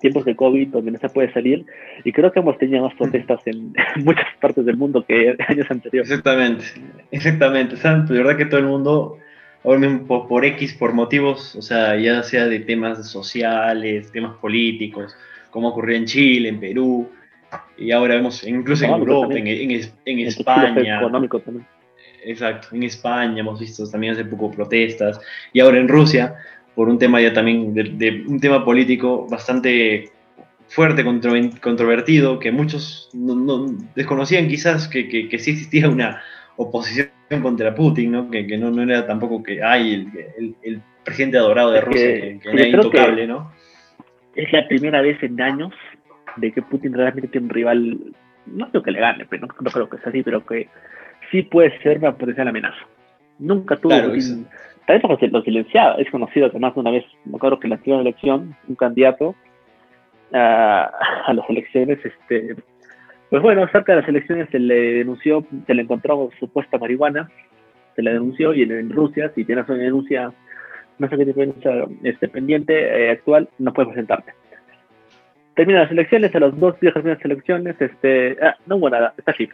[0.00, 1.64] tiempos de COVID donde no se puede salir,
[2.04, 3.72] y creo que hemos tenido más protestas en,
[4.04, 6.10] muchas partes del mundo que años anteriores.
[6.10, 6.64] Exactamente,
[7.10, 7.76] exactamente.
[7.76, 9.18] de verdad que todo el mundo,
[9.62, 15.16] por, por X, por motivos, o sea, ya sea de temas sociales, temas políticos,
[15.50, 17.08] como ocurrió en Chile, en Perú,
[17.76, 20.98] y ahora vemos, incluso en Europa, en, en, España.
[20.98, 21.66] Económico también.
[22.24, 25.20] Exacto, en España hemos visto también hace poco protestas.
[25.52, 26.34] Y ahora en Rusia,
[26.74, 30.10] por un tema ya también, de, un tema político bastante
[30.66, 31.04] fuerte,
[31.60, 36.22] controvertido, que muchos no, desconocían quizás que, que, que, sí existía una
[36.56, 37.08] oposición
[37.40, 38.30] contra Putin, ¿no?
[38.30, 42.02] Que, que no, no, era tampoco que hay el, el, el, presidente adorado de Rusia,
[42.02, 43.50] que, que, era intocable, ¿no?
[44.34, 45.72] Es la primera vez en años
[46.38, 47.98] de que Putin realmente tiene un rival,
[48.46, 50.68] no creo que le gane, pero no, creo que sea así, pero que
[51.30, 52.78] sí puede ser una potencial amenaza.
[53.38, 54.46] Nunca tuvo claro, Putin,
[54.86, 57.70] tal vez lo silenciaba, es conocido que más de una vez, me acuerdo que en
[57.70, 59.34] la antigua elección, un candidato
[60.32, 60.90] a,
[61.26, 62.56] a las elecciones, este,
[63.30, 67.30] pues bueno, cerca de las elecciones se le denunció, se le encontró supuesta marihuana,
[67.94, 70.32] se le denunció y en, Rusia, si tienes una denuncia,
[70.98, 74.32] no sé qué tipo de denuncia este, pendiente eh, actual, no puedes presentarte
[75.58, 79.12] terminan las elecciones, a los dos días de las elecciones, este, ah, no hubo nada,
[79.18, 79.48] está así.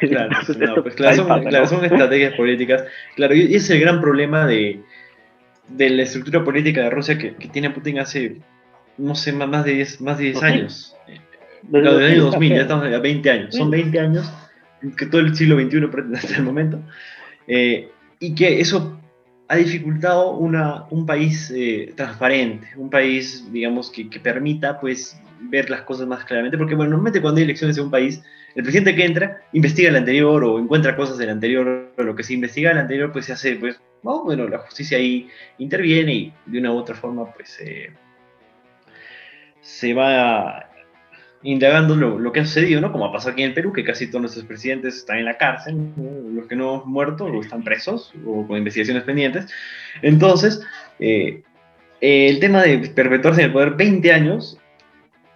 [0.00, 0.30] Claro,
[0.82, 2.84] pues claro, son, estrategias políticas.
[3.16, 4.82] Claro, y es el gran problema de,
[5.68, 8.36] de la estructura política de Rusia que, que, tiene Putin hace,
[8.98, 10.96] no sé, más de 10, más de 10 años.
[11.62, 13.54] Desde el año 2000, ya estamos a 20 años.
[13.54, 14.30] Son 20 años,
[14.98, 16.80] que todo el siglo XXI hasta el momento.
[17.46, 17.88] Eh,
[18.20, 19.00] y que eso
[19.48, 25.82] ha dificultado una, un país eh, transparente, un país, digamos, que, permita, pues, ver las
[25.82, 28.22] cosas más claramente, porque, bueno, normalmente cuando hay elecciones en un país,
[28.54, 32.22] el presidente que entra investiga el anterior o encuentra cosas del anterior, o lo que
[32.22, 35.28] se investiga el anterior, pues se hace, pues, bueno, la justicia ahí
[35.58, 37.90] interviene y de una u otra forma, pues, eh,
[39.60, 40.70] se va
[41.44, 42.90] indagando lo, que ha sucedido, ¿no?
[42.90, 45.36] Como ha pasado aquí en el Perú, que casi todos nuestros presidentes están en la
[45.36, 45.76] cárcel,
[46.32, 49.52] los que no han muerto o están presos o con investigaciones pendientes.
[50.00, 50.62] Entonces,
[50.98, 51.42] eh,
[52.00, 54.58] el tema de perpetuarse en el poder 20 años,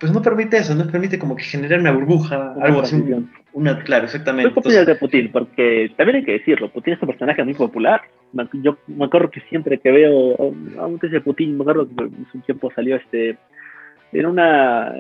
[0.01, 3.03] pues no permite eso, no permite como que generar una burbuja, algo así.
[3.53, 4.49] Una, claro, exactamente.
[4.49, 8.01] Entonces, de Putin, porque también hay que decirlo, Putin es un personaje muy popular.
[8.63, 10.37] Yo me acuerdo que siempre que veo
[10.79, 13.37] a un de Putin, me acuerdo que hace un tiempo salió este
[14.13, 14.95] en una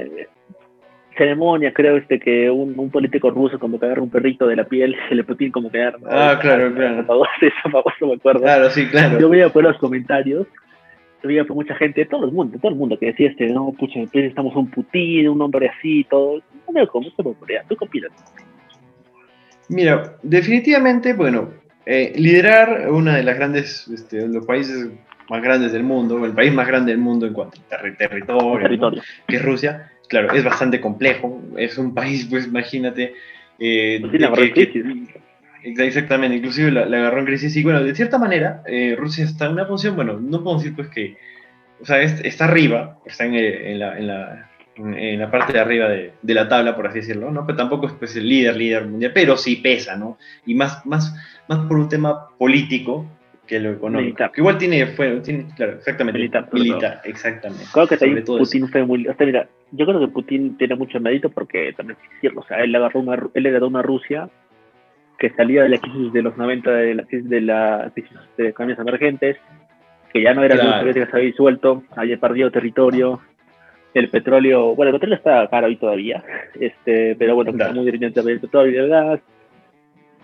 [1.18, 4.64] ceremonia, creo, este que un, un, político ruso como que agarra un perrito de la
[4.64, 5.98] piel se le Putin como que agarra.
[6.08, 7.00] Ah, claro, claro.
[7.42, 8.40] Eso me acuerdo.
[8.40, 9.18] Claro, sí, claro.
[9.18, 10.46] Yo veía por los comentarios,
[11.22, 14.00] veía por mucha gente, todo el mundo, todo el mundo que decía este, no, pucha,
[14.12, 16.40] estamos un Putin, un hombre así, todo.
[16.66, 18.10] No me como ¿tú qué opinas?
[19.68, 21.50] Mira, definitivamente, bueno,
[21.84, 24.90] eh, liderar una de las grandes, este, los países
[25.28, 29.02] más grandes del mundo, el país más grande del mundo en cuanto a territorio, territorio.
[29.26, 31.42] que es Rusia, claro, es bastante complejo.
[31.56, 33.14] Es un país, pues imagínate.
[33.58, 34.00] Eh,
[35.62, 37.54] exactamente, inclusive la, agarró en crisis.
[37.56, 40.74] Y bueno, de cierta manera, eh, Rusia está en una posición, bueno, no puedo decir
[40.74, 41.16] pues que,
[41.80, 43.98] o sea, está arriba, está en, la,
[44.76, 47.44] en, la parte de arriba de, la tabla, por así decirlo, ¿no?
[47.46, 50.18] Pero tampoco es pues, el líder, líder mundial, pero sí pesa, ¿no?
[50.46, 51.14] Y más, más,
[51.48, 53.06] más por un tema político
[53.48, 54.30] que lo económico.
[54.32, 56.18] Que igual tiene, fue, tiene, claro, exactamente.
[56.18, 56.48] Militar.
[56.52, 57.64] Militar, exactamente.
[57.72, 59.08] Creo que también Putin fue muy...
[59.08, 62.58] O sea, mira, yo creo que Putin tiene mucho mérito porque también decirlo, o sea,
[62.62, 64.28] él agarró una, él agarró una Rusia
[65.18, 68.48] que salía de la crisis de los 90, de la crisis de la crisis de
[68.50, 69.36] economías emergentes,
[70.12, 73.20] que ya no era la Unión que se había disuelto, había perdido territorio,
[73.94, 76.22] el petróleo, bueno, el petróleo está caro hoy todavía,
[76.60, 79.20] este, pero bueno, está muy dependiente del petróleo y del gas,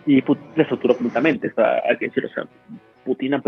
[0.07, 2.45] y Putin estructuró completamente, o sea, hay que decirlo, o sea,
[3.05, 3.41] Putin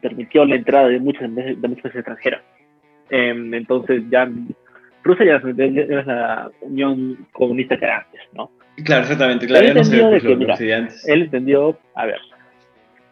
[0.00, 2.42] permitió la entrada de muchas, de muchas extranjeras.
[3.10, 4.28] Em, entonces ya
[5.06, 8.50] Rusia ya, es la Unión Comunista que era antes, ¿no?
[8.84, 9.66] Claro, exactamente, claro.
[9.66, 12.18] Él entendió, de que, mira, él entendió, a ver,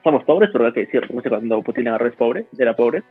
[0.02, 3.02] somos pobres, pero hay que decir, cuando Putin agarró es pobre, era pobre.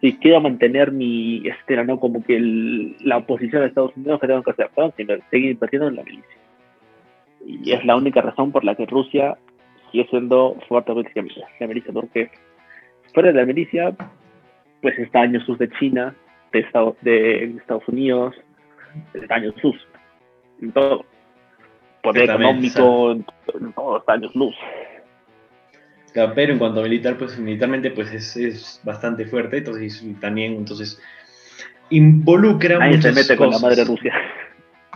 [0.00, 1.98] Si quiero mantener mi estela, ¿no?
[1.98, 2.38] Como que
[3.00, 4.70] la oposición de Estados Unidos, que tengo que hacer?
[5.30, 6.36] seguir invirtiendo en la milicia.
[7.44, 9.36] Y es la única razón por la que Rusia
[9.90, 12.30] sigue siendo fuertemente la milicia, porque
[13.12, 13.94] fuera de la milicia,
[14.82, 16.14] pues está años sus de China,
[16.52, 16.60] de,
[17.02, 18.34] de Estados Unidos,
[19.14, 19.76] está años sus,
[20.60, 21.04] en todo.
[22.02, 23.24] Poder económico, en,
[23.74, 24.54] todos años luz
[26.34, 31.00] pero en cuanto a militar, pues militarmente pues es, es bastante fuerte, entonces también entonces
[31.90, 34.12] involucra Nadie se mete con la madre Rusia.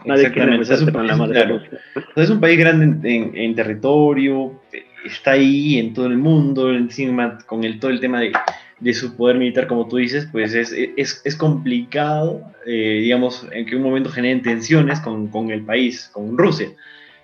[0.04, 1.80] Nadie quiere meterse con la madre Rusia.
[2.16, 4.60] es un país grande en, territorio,
[5.04, 8.32] está ahí en todo el mundo, encima con el, todo el tema de,
[8.80, 13.66] de su poder militar, como tú dices, pues es, es, es complicado, eh, digamos, en
[13.66, 16.68] que un momento generen tensiones con, con el país, con Rusia,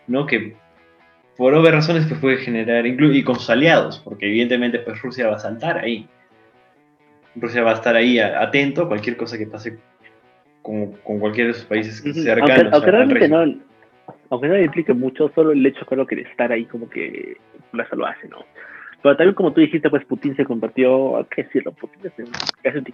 [0.07, 0.27] ¿no?
[0.27, 0.55] Que
[1.37, 5.37] por obvias razones pues puede generar, y con sus aliados, porque evidentemente pues Rusia va
[5.37, 6.09] a saltar ahí.
[7.37, 9.79] Rusia va a estar ahí atento a cualquier cosa que pase
[10.68, 12.72] con, con cualquiera de sus países cercanos.
[12.74, 13.54] Aunque, realmente no,
[14.28, 17.38] aunque no le implique mucho, solo el hecho creo que de estar ahí como que
[17.72, 18.44] la lo hace, ¿no?
[19.02, 21.72] Pero también como tú dijiste, pues Putin se convirtió, ¿qué decirlo?
[21.72, 22.12] Putin
[22.64, 22.85] es un,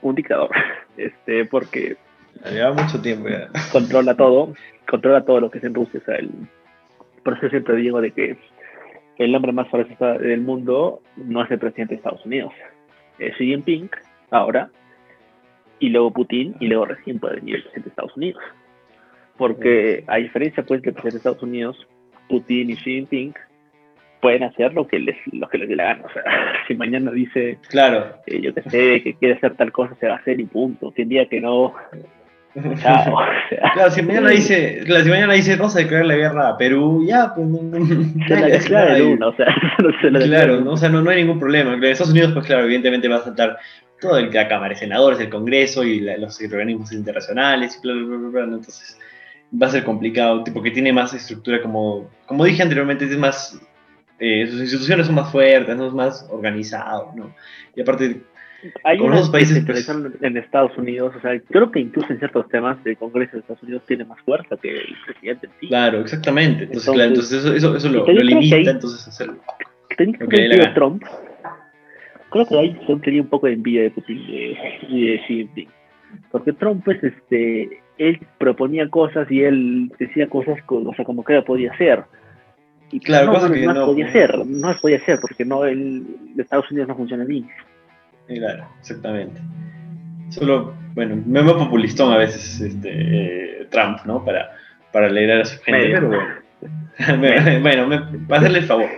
[0.00, 0.48] un dictador,
[0.96, 1.98] este, porque...
[2.50, 3.48] Lleva mucho tiempo ya.
[3.72, 4.54] Controla todo,
[4.88, 6.30] controla todo lo que es en Rusia, o sea, el
[7.22, 8.38] por eso siempre digo de que
[9.18, 12.54] el hombre más fuerte del mundo no es el presidente de Estados Unidos.
[13.18, 13.90] Es Xi Jinping,
[14.30, 14.70] ahora,
[15.80, 18.42] y luego Putin, y luego recién puede venir el presidente de Estados Unidos.
[19.36, 21.88] Porque a diferencia pues del presidente de Estados Unidos,
[22.28, 23.34] Putin y Xi Jinping
[24.20, 26.04] pueden hacer lo que les lo que les dé la gana.
[26.04, 26.22] O sea,
[26.68, 30.14] si mañana dice, claro, eh, yo que sé, que quiere hacer tal cosa, se va
[30.14, 30.92] a hacer y punto.
[30.94, 31.74] Si día que no,
[32.82, 33.16] Chao.
[33.74, 37.04] Claro, si mañana dice, claro, si mañana dice vamos a declarar la guerra a Perú,
[37.06, 37.60] ya, pues no,
[38.28, 39.46] se la declara de una, o sea,
[39.78, 40.72] no se la Claro, ¿no?
[40.72, 41.74] o sea, no, no hay ningún problema.
[41.74, 43.56] En Estados Unidos, pues claro, evidentemente va a saltar
[44.00, 48.16] todo el, la Cámara de Senadores, el Congreso y los organismos internacionales, y bla, bla,
[48.16, 48.98] bla, bla, entonces
[49.60, 53.60] va a ser complicado, tipo que tiene más estructura como, como dije anteriormente, es más,
[54.18, 55.86] eh, sus instituciones son más fuertes, ¿no?
[55.86, 57.34] es más organizado, ¿no?
[57.74, 58.22] Y aparte
[58.84, 62.76] hay unos países que en Estados Unidos, o sea, creo que incluso en ciertos temas
[62.84, 65.68] el Congreso de Estados Unidos tiene más fuerza que el presidente en sí.
[65.68, 66.64] Claro, exactamente.
[66.64, 69.38] Entonces, claro, entonces eso, eso, lo, lo limita, entonces hacerlo.
[69.92, 70.14] Okay,
[70.74, 71.02] Trump,
[72.30, 75.68] creo que ahí son tenía un poco de envidia de Putin y de, Xi Jinping.
[76.32, 81.36] Porque Trump, pues, este, él proponía cosas y él decía cosas, o sea, como que
[81.36, 82.04] él podía hacer.
[82.92, 86.04] Y claro, no, no, que no, podía hacer, no podía hacer, porque no, el,
[86.36, 87.48] Estados Unidos no funciona bien.
[88.26, 89.40] Claro, exactamente.
[90.30, 94.24] Solo, bueno, me veo populistón a veces este, eh, Trump, ¿no?
[94.24, 94.50] Para,
[94.92, 96.24] para alegrar a su gente, pero bueno.
[97.62, 98.88] bueno, me, va a hacerle el favor.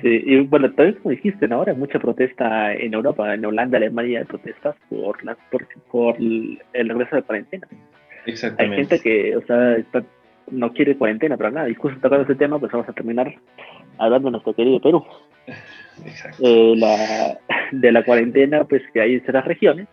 [0.00, 1.56] Sí, y bueno, también como dijiste, ¿no?
[1.56, 6.16] ahora hay mucha protesta en Europa, en Holanda, Alemania, hay protestas por, la, por, por
[6.18, 7.66] el regreso de cuarentena.
[8.26, 8.76] Exactamente.
[8.76, 9.76] Hay gente que, o sea,
[10.50, 11.68] no quiere cuarentena para nada.
[11.68, 13.34] Y justo tocando ese tema, pues vamos a terminar
[13.98, 15.04] hablando de nuestro querido Perú.
[16.40, 17.38] Eh, la,
[17.70, 19.86] de la cuarentena, pues que hay en ciertas regiones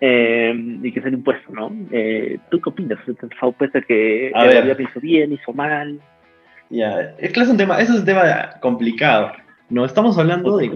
[0.00, 1.72] eh, y que es el impuesto, ¿no?
[1.90, 2.98] Eh, ¿Tú qué opinas?
[3.58, 6.00] Puede que a gobierno hizo bien, hizo mal.
[6.70, 9.32] Ya, es que es un tema, eso es un tema complicado.
[9.68, 10.70] No, estamos hablando de,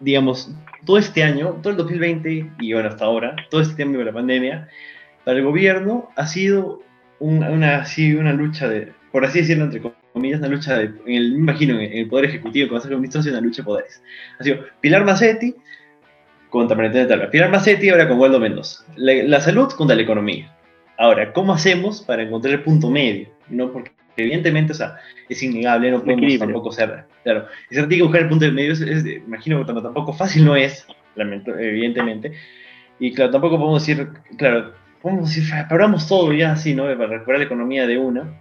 [0.00, 0.50] digamos,
[0.84, 4.12] todo este año, todo el 2020 y bueno, hasta ahora, todo este tiempo de la
[4.12, 4.68] pandemia,
[5.24, 6.80] para el gobierno ha sido
[7.18, 9.82] una, así, una lucha de, por así decirlo, entre
[10.12, 13.34] comillas, una lucha, de, en el, me imagino, en el Poder Ejecutivo, con la Administración,
[13.34, 14.02] una lucha de poderes.
[14.38, 15.54] Ha sido Pilar Macetti
[16.50, 17.30] contra María Talva.
[17.30, 18.84] Pilar Macetti ahora con Waldo Mendoza.
[18.96, 20.54] La, salud contra la economía.
[20.98, 23.28] Ahora, ¿cómo hacemos para encontrar el punto medio?
[23.48, 23.72] ¿No?
[23.72, 24.96] Porque evidentemente, o sea,
[25.28, 29.06] es innegable, no podemos tampoco ser, claro, es tiene que buscar el punto medio, es,
[29.06, 32.32] imagino que tampoco fácil no es, evidentemente,
[32.98, 36.84] Y claro, tampoco podemos decir, claro, podemos decir, paramos todo ya así, ¿no?
[36.84, 38.40] Para recuperar la economía de una.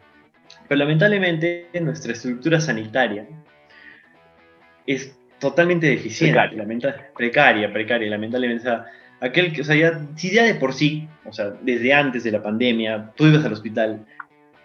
[0.67, 3.25] Pero lamentablemente nuestra estructura sanitaria
[4.85, 8.67] es totalmente deficiente, precaria, precaria, precaria lamentablemente.
[8.67, 8.85] O sea,
[9.19, 12.31] aquel que, o sea, ya, si ya de por sí, o sea, desde antes de
[12.31, 14.05] la pandemia, tú ibas al hospital,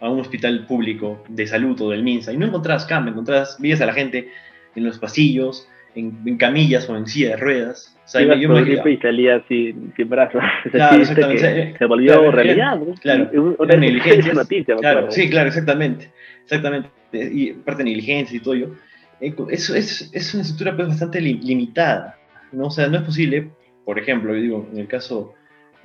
[0.00, 3.80] a un hospital público de salud o del MINSA, y no encontrabas cama, encontrabas, veías
[3.80, 4.28] a la gente
[4.74, 7.96] en los pasillos, en, camillas o en silla de ruedas.
[8.04, 10.42] O sea, Ibas yo me y salía sin, sin brazos.
[10.70, 11.74] Claro, exactamente.
[11.76, 12.78] se volvió realidad.
[13.00, 14.32] Claro, una, negligencia.
[14.78, 16.11] claro, sí, claro, exactamente.
[16.42, 16.90] Exactamente.
[17.12, 18.74] Y parte de negligencia y todo ello.
[19.20, 22.18] Eh, eso es, es una estructura pues, bastante limitada.
[22.52, 22.66] ¿no?
[22.66, 23.50] O sea, no es posible,
[23.85, 25.35] por ejemplo, digo, en el caso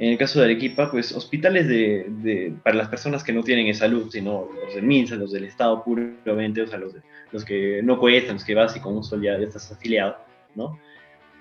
[0.01, 3.71] en el caso de Arequipa, pues hospitales de, de, para las personas que no tienen
[3.75, 6.95] salud, sino los del MINSA, los del Estado puramente, o sea, los,
[7.31, 10.17] los que no cuestan, los que vas y con un sol ya, estás afiliado,
[10.55, 10.79] ¿no?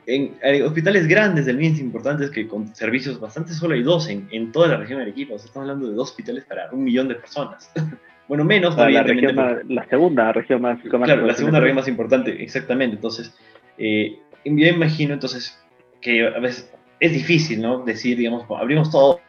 [0.04, 4.52] En, hospitales grandes del MINSA importantes que con servicios bastante solo hay dos en, en
[4.52, 7.08] toda la región de Arequipa, o sea, estamos hablando de dos hospitales para un millón
[7.08, 7.72] de personas.
[8.28, 9.36] bueno, menos, la, región
[9.70, 10.78] la segunda región más...
[10.82, 12.96] Claro, la segunda región más importante, exactamente.
[12.96, 13.34] Entonces,
[13.78, 15.58] eh, yo imagino entonces
[16.02, 17.82] que a veces es difícil, ¿no?
[17.82, 19.20] Decir, digamos, abrimos todo,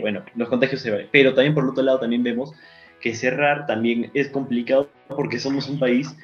[0.00, 1.06] bueno, los contagios se van.
[1.10, 2.52] Pero también por el otro lado también vemos
[3.00, 6.14] que cerrar también es complicado porque somos un país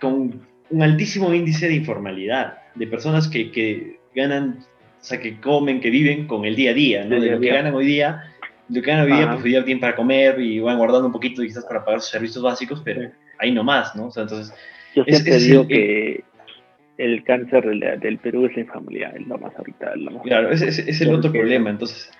[0.00, 4.58] con un altísimo índice de informalidad, de personas que, que ganan,
[5.00, 7.20] o sea, que comen, que viven con el día a día, ¿no?
[7.20, 8.32] De lo que ganan hoy día,
[8.68, 11.12] lo que ganan hoy día, pues hoy día tienen para comer y van guardando un
[11.12, 14.06] poquito quizás para pagar sus servicios básicos, pero ahí no más, ¿no?
[14.06, 14.54] O sea, entonces...
[14.94, 16.24] Yo siempre digo que
[17.00, 19.94] el cáncer del, Perú es la infamiliar, es lo más ahorita.
[20.24, 22.12] claro, ese es, el otro problema, entonces.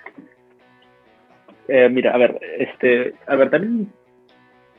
[1.69, 3.93] Eh, mira, a ver, este, a ver, también,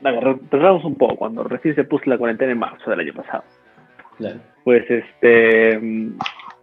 [0.03, 3.43] a ver, un poco, cuando recién se puso la cuarentena en marzo del año pasado.
[4.17, 4.39] Claro.
[4.63, 5.79] Pues, este,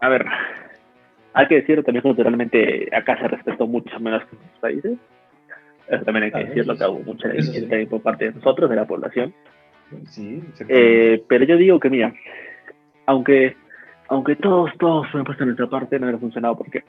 [0.00, 0.26] a ver,
[1.32, 4.98] hay que decirlo también culturalmente acá se respetó mucho menos que en otros países.
[5.88, 7.86] Eso también hay que decirlo, que hubo mucha sí.
[7.88, 9.32] por parte de nosotros, de la población.
[10.06, 12.12] Sí, eh, pero yo digo que, mira,
[13.08, 13.56] aunque,
[14.08, 16.84] aunque todos, todos han puesto nuestra parte, no ha funcionado porque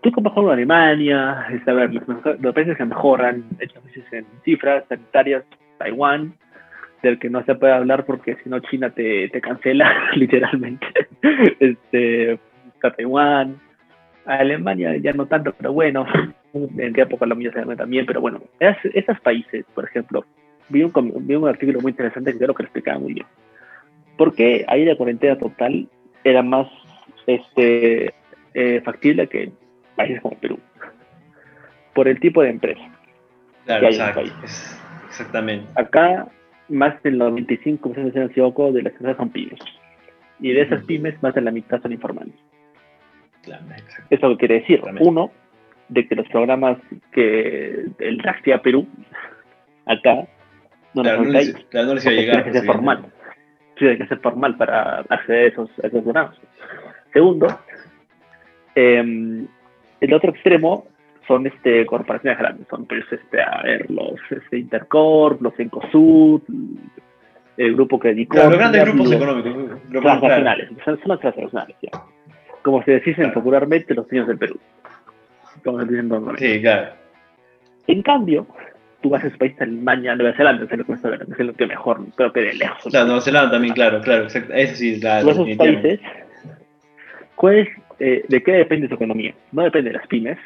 [0.00, 5.44] tú comparas con Alemania, es, a ver, los, países que mejoran, hechos en cifras sanitarias,
[5.78, 6.34] Taiwán,
[7.00, 10.86] del que no se puede hablar porque si no China te, te cancela, literalmente.
[11.60, 12.40] este,
[12.80, 13.60] Taiwán,
[14.24, 16.06] Alemania ya no tanto, pero bueno,
[16.54, 20.24] en qué época la mía se también, pero bueno, esos países, por ejemplo,
[20.68, 20.92] vi un,
[21.24, 23.26] vi un artículo muy interesante que creo que lo explicaba muy bien
[24.16, 25.88] porque ahí la cuarentena total
[26.24, 26.68] era más
[27.26, 28.14] este,
[28.54, 29.52] eh, factible que
[29.94, 30.58] países como Perú,
[31.94, 32.82] por el tipo de empresa.
[33.64, 34.22] Claro, exacto,
[35.08, 35.66] exactamente.
[35.74, 36.28] Acá,
[36.68, 39.60] más del 95% de de las empresas son pymes.
[40.38, 42.34] Y de esas pymes, más de la mitad son informales.
[43.42, 43.64] Claro,
[44.10, 45.30] Eso quiere decir, uno,
[45.88, 46.78] de que los programas
[47.12, 48.86] que el Taxia Perú,
[49.86, 50.26] acá,
[50.94, 52.64] no, claro, no, les, claro, no les iba a llegar.
[52.64, 53.12] Formal
[53.76, 56.36] tiene que ser formal para acceder a esos, esos programas.
[57.12, 57.46] Segundo,
[58.74, 59.46] em,
[60.00, 60.86] el otro extremo
[61.26, 66.42] son este, corporaciones grandes, son pues, este, a ver, los este, Intercorp, los Encosud,
[67.56, 68.36] el grupo Credicor.
[68.36, 69.80] Claro, los grandes grupos económicos.
[69.90, 71.90] Transnacionales, son, son las transnacionales, ya.
[72.62, 74.58] Como se dicen popularmente los niños del Perú.
[75.64, 76.92] Como se dicen Sí, claro.
[77.86, 78.46] En cambio,
[79.00, 82.00] tú vas a ese país, Alemania, Nueva Zelanda, es lo que es lo que mejor,
[82.16, 82.84] pero que de lejos.
[82.90, 84.52] Claro, Nueva Zelanda también, claro, claro, exacto.
[84.54, 85.24] Eso sí, claro.
[85.24, 86.00] Tú esos países,
[87.34, 89.34] ¿cuál eh, ¿de qué depende su economía?
[89.52, 90.38] No depende de las pymes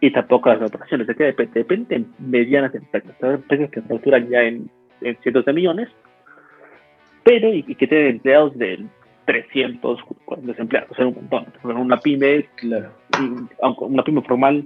[0.00, 1.06] y tampoco de las operaciones.
[1.06, 1.60] ¿De qué depende?
[1.60, 5.88] Depende de medianas empresas, empresas que facturan ya en, en, cientos de millones,
[7.24, 8.84] pero y, que tienen empleados de
[9.26, 11.46] 300, 400 empleados, o sea, un montón.
[11.64, 12.92] Una pyme, claro.
[13.60, 14.64] aunque una pyme formal,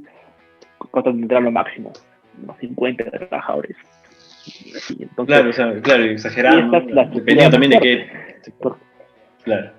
[0.91, 1.93] ¿cuánto tendrá lo máximo?
[2.43, 3.77] Unos 50 trabajadores.
[5.27, 5.51] claro,
[5.83, 6.71] claro, exagerado.
[7.15, 8.07] Dependiendo también de qué.
[9.45, 9.71] Claro.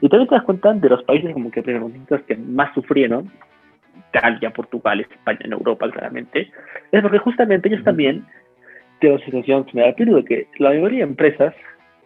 [0.00, 3.30] Y también te das cuenta de los países como que que más sufrieron,
[4.08, 6.50] Italia, Portugal, España, en Europa claramente,
[6.90, 8.24] es porque justamente ellos también
[9.00, 11.54] tienen una situación similar de que la mayoría de empresas,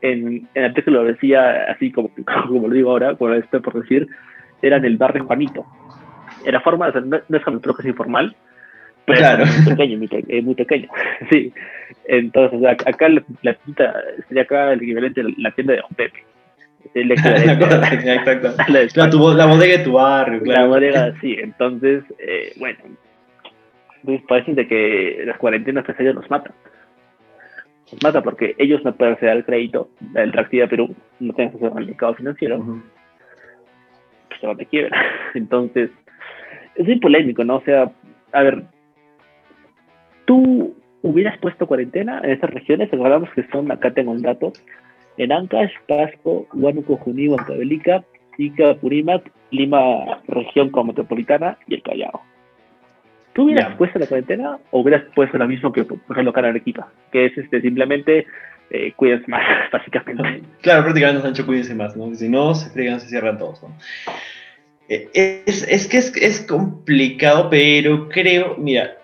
[0.03, 2.11] en, en el texto lo decía así como,
[2.49, 4.09] como lo digo ahora, como estoy por decir,
[4.63, 5.65] eran el barrio Juanito.
[6.45, 8.35] Era forma, no, es como que es informal,
[9.07, 9.47] claro.
[9.47, 10.89] muy pequeño, muy, muy, pequeño.
[11.31, 11.53] sí.
[12.07, 13.57] Entonces, acá la, la
[14.29, 16.25] sería acá el equivalente a la tienda de Don Pepe.
[16.95, 18.49] El Exacto.
[18.69, 20.63] La, tu, la bodega de tu barrio, claro.
[20.63, 21.37] La bodega, sí.
[21.39, 22.79] Entonces, eh, bueno,
[24.05, 26.53] pues parece de que las cuarentenas pues ellos nos matan.
[27.93, 31.77] Nos mata porque ellos no pueden acceder al crédito, el Reactiva Perú, no tienen acceso
[31.77, 32.83] al mercado financiero.
[34.41, 35.01] se va de quiebra.
[35.35, 35.91] Entonces,
[36.75, 37.57] es muy polémico, ¿no?
[37.57, 37.91] O sea,
[38.33, 38.65] a ver,
[40.27, 44.53] tú hubieras puesto cuarentena en estas regiones, recordamos que son, acá tengo un dato,
[45.17, 48.05] en Ancash, Pasco, Huánuco, Junín, Huancavelica,
[48.37, 52.21] Ica, Purímac, Lima, región como metropolitana y el Callao.
[53.33, 56.91] ¿Tú hubieras puesto la cuarentena o hubieras puesto lo mismo que, acá en Arequipa?
[57.13, 58.27] Que es este, simplemente
[58.71, 60.43] eh, cuídense más, básicamente.
[60.63, 62.15] Claro, prácticamente Sancho, cuídense más, ¿no?
[62.15, 63.77] Si no, se fregan, se cierran todos, ¿no?
[64.89, 65.09] Eh,
[65.47, 68.97] es, es, que es, es complicado, pero creo, mira,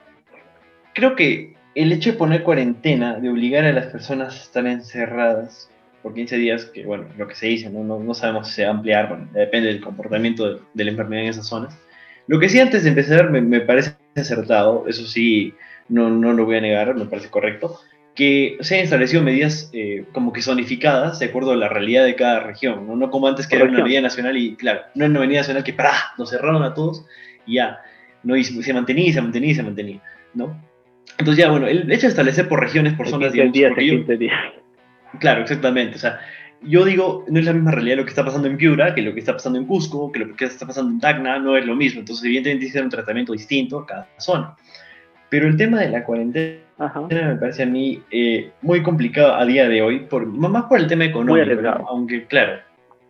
[0.95, 5.71] creo que el hecho de poner cuarentena, de obligar a las personas a estar encerradas
[6.03, 8.65] por 15 días, que bueno, lo que se dice, no, no, no sabemos si se
[8.65, 11.79] va a ampliar, bueno, depende del comportamiento de, de, la enfermedad en esas zonas.
[12.27, 15.55] Lo que sí antes de empezar me, me parece acertado, eso sí,
[15.89, 17.79] no, no lo voy a negar, me parece correcto,
[18.15, 22.15] que se han establecido medidas eh, como que zonificadas de acuerdo a la realidad de
[22.15, 25.11] cada región, no, no como antes que era una medida nacional y claro, no es
[25.11, 25.93] una medida nacional que ¡pra!
[26.19, 27.07] nos cerraron a todos
[27.47, 27.81] y ya,
[28.23, 28.37] ¿no?
[28.37, 30.03] y se mantenía y se mantenía y se mantenía,
[30.35, 30.72] ¿no?
[31.19, 34.41] Entonces ya, bueno, el hecho de establecer por regiones, por zonas, digamos, días, yo, días.
[35.21, 36.21] Claro, exactamente, o sea,
[36.65, 39.13] yo digo, no es la misma realidad lo que está pasando en Piura que lo
[39.13, 41.75] que está pasando en Cusco, que lo que está pasando en Tacna, no es lo
[41.75, 42.01] mismo.
[42.01, 44.57] Entonces, evidentemente, tiene un tratamiento distinto a cada zona.
[45.29, 47.01] Pero el tema de la cuarentena Ajá.
[47.11, 50.87] me parece a mí eh, muy complicado a día de hoy, por, más por el
[50.87, 51.89] tema económico, muy arriesgado.
[51.89, 52.61] aunque claro,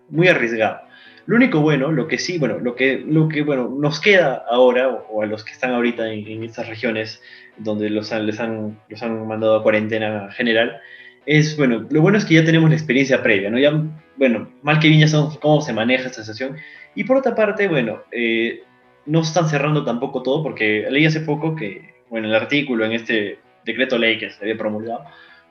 [0.09, 0.80] muy arriesgado.
[1.26, 4.88] Lo único bueno, lo que sí, bueno, lo que, lo que bueno, nos queda ahora,
[4.88, 7.22] o, a los que están ahorita en, estas regiones
[7.58, 10.80] donde los han, les han, los han mandado a cuarentena general,
[11.26, 13.58] es, bueno, lo bueno es que ya tenemos la experiencia previa, ¿no?
[13.58, 13.72] Ya,
[14.16, 16.56] bueno, mal que bien ya sabemos cómo se maneja esta situación.
[16.94, 18.62] Y por otra parte, bueno, eh,
[19.06, 23.38] no están cerrando tampoco todo, porque leí hace poco que, bueno, el artículo en este
[23.64, 25.04] decreto ley que se había promulgado,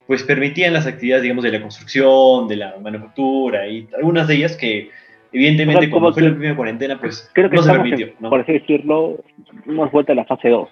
[0.05, 4.57] pues permitían las actividades, digamos, de la construcción, de la manufactura y algunas de ellas
[4.57, 4.89] que,
[5.31, 8.07] evidentemente, como, como fue la primera cuarentena, pues creo que no se permitió.
[8.07, 8.29] En, ¿no?
[8.29, 9.23] Por así decirlo,
[9.65, 10.69] hemos vuelto a la fase 2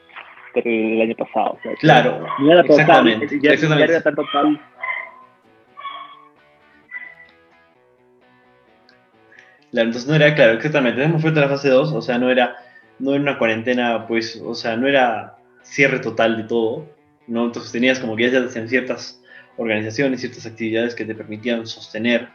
[0.55, 1.51] del año pasado.
[1.51, 3.87] O sea, claro, no era total, exactamente, ya, exactamente.
[3.87, 4.59] ya era tan total
[9.71, 12.31] Claro, entonces no era, claro, exactamente, hemos vuelto a la fase 2, o sea, no
[12.31, 12.55] era,
[12.97, 16.87] no era una cuarentena, pues, o sea, no era cierre total de todo,
[17.27, 17.45] ¿no?
[17.45, 19.21] Entonces tenías como que ya hacían ciertas
[19.57, 22.29] organizaciones, ciertas actividades que te permitían sostener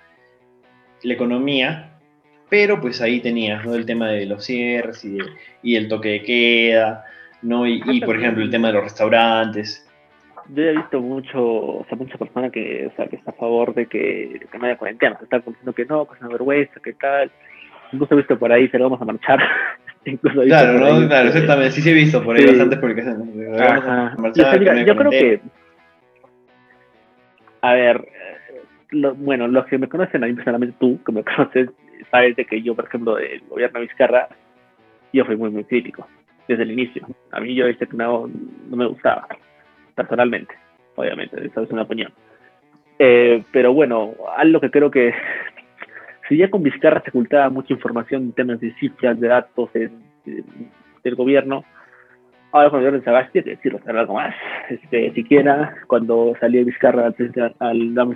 [1.02, 1.93] la economía,
[2.54, 3.74] pero pues ahí tenías, ¿no?
[3.74, 5.24] El tema de los cierres y, de,
[5.64, 7.04] y el toque de queda,
[7.42, 7.66] ¿no?
[7.66, 9.84] Y, y, por ejemplo, el tema de los restaurantes.
[10.54, 13.74] Yo he visto mucho, o sea, mucha persona que, o sea, que está a favor
[13.74, 16.78] de que, que no haya cuarentena, que está diciendo que no, que es una vergüenza,
[16.80, 17.28] que tal.
[17.90, 19.40] Incluso he visto por ahí, pero vamos a marchar.
[20.04, 21.08] Incluso he visto Claro, ahí, ¿no?
[21.08, 22.48] Claro, exactamente, sí, sí he visto por ahí Sí.
[22.50, 23.50] bastantes publicaciones.
[23.58, 25.40] Vamos a marchar, o sea, mira, yo creo que,
[27.62, 31.24] a ver, eh, lo- bueno, los que me conocen a mí personalmente, tú que me
[31.36, 31.70] conoces,
[32.10, 34.28] sabes de que yo, por ejemplo, del gobierno de Vizcarra,
[35.12, 36.06] yo fui muy, muy crítico
[36.48, 37.06] desde el inicio.
[37.32, 38.28] A mí yo que no,
[38.68, 39.26] no me gustaba,
[39.94, 40.54] personalmente,
[40.96, 42.12] obviamente, esa es una opinión.
[42.98, 45.12] Eh, pero bueno, algo que creo que,
[46.28, 50.02] si ya con Vizcarra se ocultaba mucha información en temas de cifras, de datos en-
[50.26, 50.70] en-
[51.02, 51.64] del gobierno,
[52.52, 54.34] ahora con el gobierno de Sagasti hay que decirlo, hacer algo más.
[54.70, 57.52] Este, siquiera cuando salió Vizcarra al frente a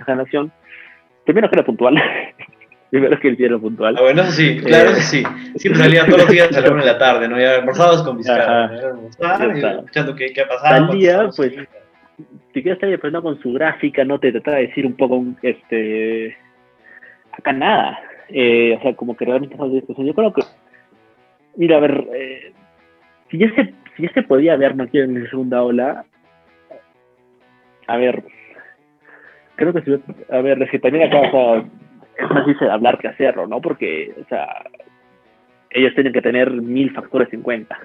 [0.05, 0.51] de la Nación,
[1.25, 1.95] primero que era puntual,
[2.89, 3.95] primero que sí era puntual.
[3.97, 5.23] Ah, bueno, eso sí, claro, Eh, eso sí.
[5.55, 7.39] Siempre salía todos los días a la una de la tarde, ¿no?
[7.39, 8.71] Ya almorzabas con Vizcarra,
[9.09, 9.71] está.
[9.71, 10.87] escuchando qué, qué ha pasado.
[10.87, 11.79] Salía, pues, estamos
[12.53, 16.35] si quieres estar aprendiendo con su gráfica, no te trataba de decir un poco, este,
[17.31, 17.99] acá nada.
[18.29, 20.07] Eh, o sea, como que realmente no discusión.
[20.07, 20.41] Yo creo que,
[21.55, 22.53] mira, a ver, eh,
[23.29, 26.05] si ya se, si ya se podía ver no quiero en la segunda ola,
[27.87, 28.23] a ver,
[29.55, 29.91] creo que si,
[30.31, 31.69] a ver, es que también acá, o sea,
[32.21, 33.61] es más difícil hablar que hacerlo, ¿no?
[33.61, 34.47] Porque, o sea,
[35.69, 37.77] ellos tienen que tener mil factores en cuenta.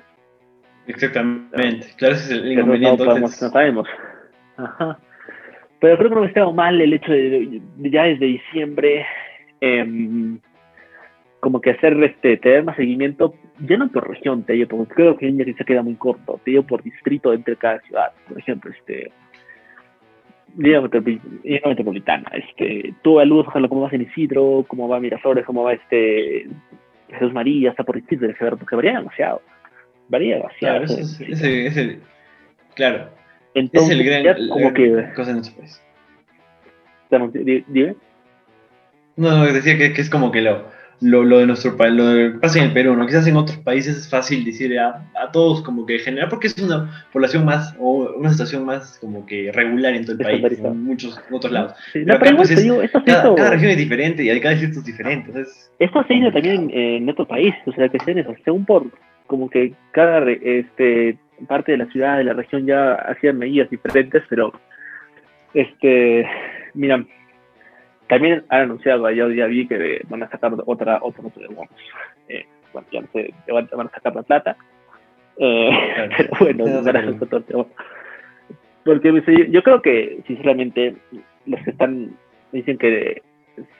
[0.87, 3.05] Exactamente, claro, ese es el inconveniente.
[3.05, 3.89] no podemos, no sabemos.
[4.57, 4.99] Ajá.
[5.80, 9.07] Pero creo que no me estaba mal el hecho de, de ya desde diciembre
[9.61, 10.41] em,
[11.41, 15.16] como que hacer este tener más seguimiento, ya no por región, te digo, porque creo
[15.16, 18.70] que ya se queda muy corto, te digo por distrito entre cada ciudad, por ejemplo,
[18.70, 19.12] este
[20.57, 25.72] Liga Metropolitana, este, tú evalúas ojalá, cómo va San Isidro, cómo va Miraflores, cómo va
[25.72, 26.46] este
[27.09, 28.26] Jesús María, está por distrito,
[28.59, 29.42] porque varía demasiado,
[30.09, 30.84] varía demasiado.
[30.84, 31.98] Claro, ese, es- ese-
[32.74, 33.09] claro,
[33.55, 35.82] Entonces, es el gran, ya como que, cosa en nuestro país.
[37.32, 37.94] Di- dime.
[39.16, 40.64] No, no, decía que, que es como que lo
[41.05, 43.07] lo, lo de nuestro país, lo que pasa en el Perú, ¿no?
[43.07, 46.59] Quizás en otros países es fácil decir a, a todos como que general, porque es
[46.59, 50.82] una población más, o una situación más como que regular en todo el país, en
[50.82, 51.74] muchos otros lados.
[51.92, 55.28] la pregunta, pues, digo, esto cada, cada, región es diferente y cada distrito es diferente.
[55.28, 58.64] Entonces, esto se ha ido también en, otros países, o sea, que se eso, según
[58.64, 58.86] por,
[59.26, 64.22] como que cada este, parte de la ciudad, de la región ya hacían medidas diferentes,
[64.30, 64.52] pero,
[65.52, 66.26] este,
[66.72, 67.05] mira,
[68.14, 71.68] también han anunciado, yo ya vi que van a sacar otra, otra, bueno,
[72.28, 74.56] eh, bueno, ya no sé, van a sacar la plata.
[75.36, 75.70] Eh,
[76.16, 77.68] pero bueno, gracias por todo
[78.84, 80.94] Porque yo creo que, sinceramente,
[81.46, 82.16] los que están,
[82.52, 83.20] dicen que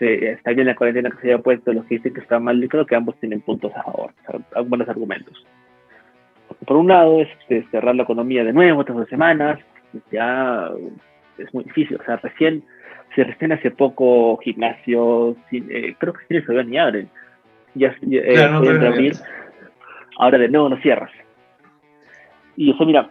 [0.01, 2.61] se, está bien la cuarentena que se haya puesto, los que dicen que está mal,
[2.61, 4.11] yo creo que ambos tienen puntos a favor,
[4.67, 5.47] buenos argumentos.
[6.67, 9.61] por un lado es este, cerrar la economía de nuevo, otras dos semanas,
[10.11, 10.73] ya
[11.39, 12.65] es muy difícil, o sea, recién
[13.15, 17.09] se recién hace poco gimnasios, eh, creo que sí se ni abren.
[17.75, 19.15] Ya, eh, abrir,
[20.19, 21.11] ahora de nuevo no cierras.
[22.57, 23.11] Y eso, mira,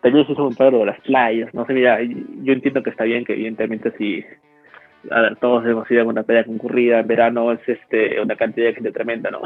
[0.00, 3.24] también se hizo un de las playas, no sé, mira, yo entiendo que está bien
[3.24, 4.24] que evidentemente si
[5.10, 8.68] a ver, todos hemos ido a una playa concurrida en verano, es este una cantidad
[8.68, 9.42] de gente tremenda, ¿no?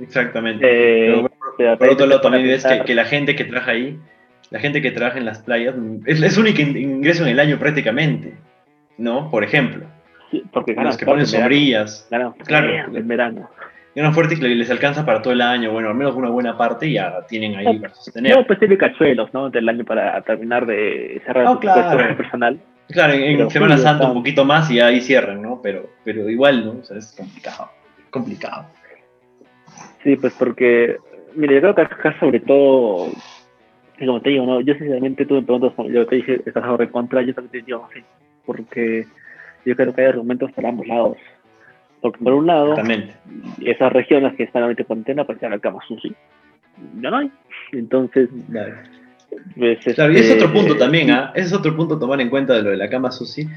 [0.00, 0.66] Exactamente.
[0.66, 1.28] Eh,
[1.78, 3.98] por otro lado también ves que, que, la gente que trabaja ahí
[4.50, 5.74] la gente que trabaja en las playas
[6.06, 8.34] es, es único ingreso en el año prácticamente,
[8.98, 9.30] ¿no?
[9.30, 9.86] Por ejemplo.
[10.52, 12.08] porque los que ponen sombrillas.
[12.44, 13.50] claro, en verano.
[13.94, 16.92] Ganan fuerte y les alcanza para todo el año, bueno, al menos una buena parte
[16.92, 18.36] ya tienen ahí para sostener.
[18.36, 19.48] No, pues tiene cachuelos, ¿no?
[19.48, 22.14] Del año para terminar de cerrar oh, claro.
[22.14, 22.60] personal.
[22.90, 25.60] Claro, en, Semana Santa un poquito más y ahí cierran, ¿no?
[25.62, 26.72] Pero, pero igual, ¿no?
[26.80, 27.70] O sea, es complicado.
[28.10, 28.66] Complicado.
[30.04, 30.98] Sí, pues porque,
[31.34, 33.10] mire, yo creo que acá sobre todo
[33.98, 36.86] y como te digo, no, yo sinceramente tú me preguntas, yo te dije, estás a
[36.88, 38.00] contra, yo también te digo, sí,
[38.44, 39.06] porque
[39.64, 41.16] yo creo que hay argumentos para ambos lados.
[42.00, 42.74] Porque por un lado,
[43.60, 46.14] esas regiones que están ahorita en cuarentena, pues ya la cama sushi,
[47.00, 47.30] ya no hay.
[47.72, 48.28] Entonces,
[49.56, 51.32] pues, claro, y es otro punto este, también, ¿ah?
[51.34, 53.48] es otro punto a tomar en cuenta de lo de la cama sushi.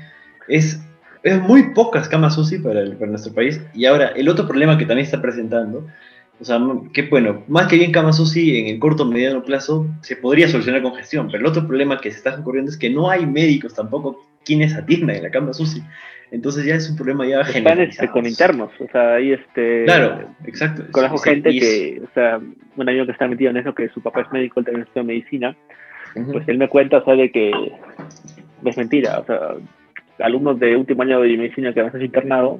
[0.48, 0.82] Es,
[1.22, 3.62] es muy pocas camas sushi para, el, para nuestro país.
[3.74, 5.86] Y ahora, el otro problema que también está presentando
[6.40, 6.60] o sea,
[6.94, 10.82] que bueno, más que bien Kama en el corto o mediano plazo se podría solucionar
[10.82, 13.74] con gestión, pero el otro problema que se está ocurriendo es que no hay médicos
[13.74, 15.84] tampoco quienes atiendan en la Kama Susi.
[16.32, 19.84] Entonces ya es un problema ya Están este, con internos, o sea, ahí este...
[19.86, 20.84] Claro, exacto.
[20.92, 24.22] Conozco gente que, o sea, un amigo que está metido en eso, que su papá
[24.22, 25.56] es médico, él también estudia medicina,
[26.32, 27.52] pues él me cuenta, sabe que
[28.64, 29.40] es mentira, o sea,
[30.20, 32.60] alumnos de último año de medicina que van a ser internado,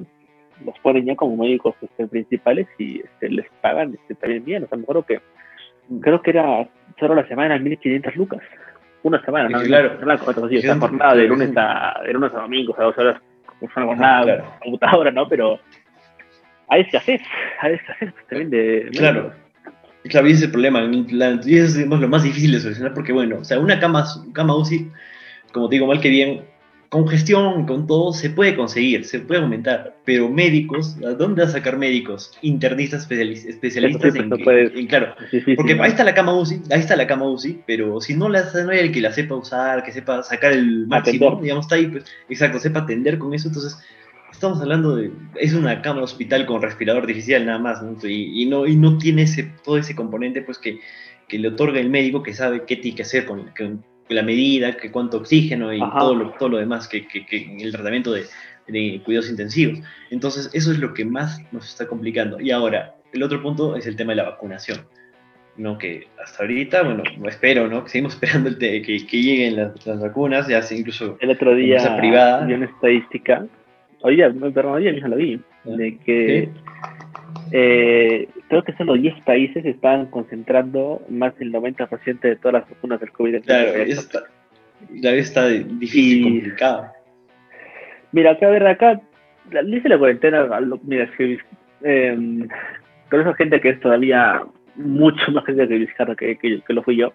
[0.64, 4.64] los ponen ya como médicos este, principales y este, les pagan este, también bien.
[4.64, 5.20] O sea, me acuerdo que
[6.00, 8.40] creo que era solo la semana 1500 lucas.
[9.02, 9.62] Una semana, ¿no?
[9.62, 9.98] Claro.
[10.50, 13.22] esa jornada de lunes a, de lunes a domingo, o sea, dos horas,
[13.60, 14.44] una jornada claro.
[14.62, 15.26] computadora, ¿no?
[15.26, 15.58] Pero
[16.68, 17.22] hay escasez,
[17.60, 18.88] hay escasez también de.
[18.92, 19.32] Claro.
[20.04, 23.12] Claro, y ese es el problema, y eso es lo más difícil de solucionar, porque
[23.12, 24.90] bueno, o sea, una cama, cama UCI,
[25.52, 26.42] como te digo, mal que bien,
[26.90, 31.50] con gestión, con todo, se puede conseguir, se puede aumentar, pero médicos, ¿a dónde vas
[31.50, 32.32] a sacar médicos?
[32.42, 35.14] Internistas especialistas en, claro,
[35.54, 38.42] porque ahí está la cama UCI, ahí está la cama UCI, pero si no, la,
[38.64, 41.86] no hay el que la sepa usar, que sepa sacar el máximo, digamos, está ahí,
[41.86, 43.78] pues, exacto, sepa atender con eso, entonces
[44.32, 47.96] estamos hablando de, es una cama hospital con respirador artificial nada más, ¿no?
[48.02, 50.80] Y, no, y no tiene ese, todo ese componente, pues, que,
[51.28, 53.84] que le otorga el médico que sabe qué tiene que hacer con, con
[54.14, 57.72] la medida, que cuánto oxígeno y todo lo, todo lo demás que, que, que el
[57.72, 58.24] tratamiento de,
[58.66, 59.80] de, cuidados intensivos.
[60.10, 62.40] Entonces, eso es lo que más nos está complicando.
[62.40, 64.80] Y ahora, el otro punto es el tema de la vacunación.
[65.56, 65.76] ¿no?
[65.78, 67.84] Que hasta ahorita, bueno, espero, ¿no?
[67.84, 71.54] Que seguimos esperando el que, que, lleguen las, las, vacunas, ya sea incluso el otro
[71.54, 72.46] día privada.
[72.46, 73.46] vi una estadística,
[74.02, 76.48] oye, perdón, hoy día lo vi, de que
[77.52, 83.00] eh, creo que solo 10 países están concentrando más del 90% de todas las vacunas
[83.00, 83.42] del COVID.
[83.44, 86.86] Claro, eso está, está difícil y complicado.
[88.12, 89.00] Mira, acá, a ver, acá,
[89.64, 90.48] dice la cuarentena,
[90.82, 91.38] mira, es que
[91.82, 92.48] eh,
[93.10, 94.42] con esa gente que es todavía
[94.76, 97.12] mucho más gente que, que, que, lo fui yo.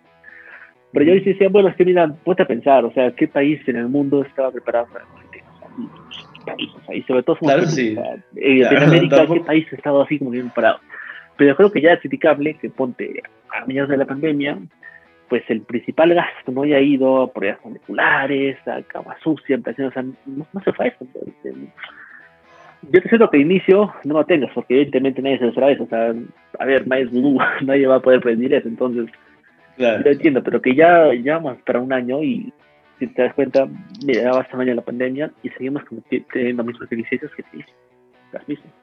[0.91, 3.78] Pero yo decía, bueno, es que mira, puedes a pensar, o sea, ¿qué país en
[3.78, 5.45] el mundo estaba preparado para la cuarentena?
[6.93, 7.95] Y sobre todo somos claro, sí.
[8.35, 10.79] en Latinoamérica, ¿qué país ha estado así como bien parado?
[11.37, 13.21] Pero creo que ya es criticable que ponte
[13.51, 14.57] a mediados de la pandemia,
[15.29, 20.03] pues el principal gasto no haya ido a pruebas moleculares, a cama sucia, o sea,
[20.25, 21.05] no, se fue eso.
[22.81, 25.83] yo te siento que inicio no lo tengas, porque evidentemente nadie se lo eso.
[25.83, 26.13] O sea,
[26.59, 27.09] a ver, nadie,
[27.61, 29.09] nadie va a poder predir eso, entonces
[29.77, 30.03] claro.
[30.03, 32.53] yo entiendo, pero que ya llevamos para un año y
[32.99, 35.83] si te das cuenta, va hasta año la pandemia y seguimos
[36.31, 38.73] teniendo los mismos ejercicios que te periodistas mismos.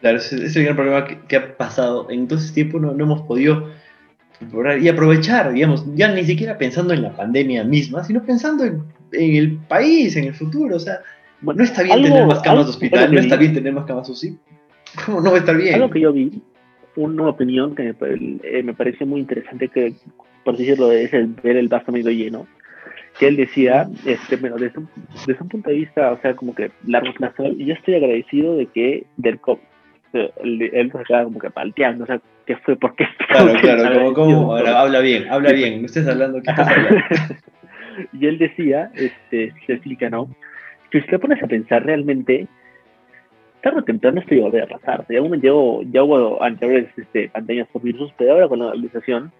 [0.00, 2.08] Claro, ese es el gran problema que, ha pasado.
[2.10, 3.68] En todo ese tiempo no, no hemos podido
[4.80, 8.82] y aprovechar, digamos, ya ni siquiera pensando en la pandemia misma, sino pensando en,
[9.12, 10.76] el país, en el futuro.
[10.76, 11.00] O sea,
[11.42, 14.08] bueno, no está bien tener más camas de hospital, no está bien tener más camas
[14.08, 14.38] UCI.
[15.04, 15.74] ¿Cómo no va a estar bien?
[15.74, 16.42] Algo que yo vi,
[16.96, 19.92] una opinión que me, eh, me pareció muy interesante, que
[20.42, 22.46] por decirlo es el ver el vaso medio lleno,
[23.20, 24.88] que él decía, este, bueno, desde un,
[25.26, 28.64] desde un punto de vista, o sea, como que largo plazo, yo estoy agradecido de
[28.64, 29.60] que del COVID
[30.14, 32.76] él, se queda como que palteando, o sea, ¿qué fue?
[32.76, 33.04] ¿Por qué?
[33.28, 37.04] Claro, claro, como, habla bien, habla bien, no estés hablando, ¿qué estás hablando?
[38.14, 40.34] y él decía, este, se explica, ¿no?
[40.90, 42.48] Que si te pones a pensar realmente,
[43.62, 45.04] tarde o temprano esto iba a volver a pasar.
[45.10, 49.30] Ya, hubo, ya hubo anteriores este, pandemias por virus, pero ahora con la globalización,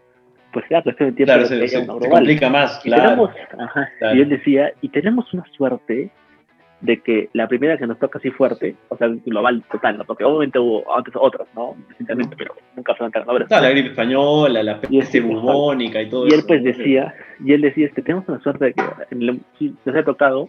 [0.53, 3.03] pues era cuestión de tiempo claro, se, se, se complica más, claro.
[3.03, 4.16] Y, tenemos, ajá, claro.
[4.16, 6.11] y él decía, y tenemos una suerte
[6.80, 10.05] de que la primera que nos toca así fuerte, o sea, global total, ¿no?
[10.05, 11.76] porque obviamente hubo antes otras, ¿no?
[11.88, 16.34] Recientemente, pero nunca fueron tan la gripe española, la peste este, bubónica y todo eso.
[16.34, 18.82] Y él pues decía, y él decía, este, tenemos una suerte de que
[19.14, 20.48] nos ha tocado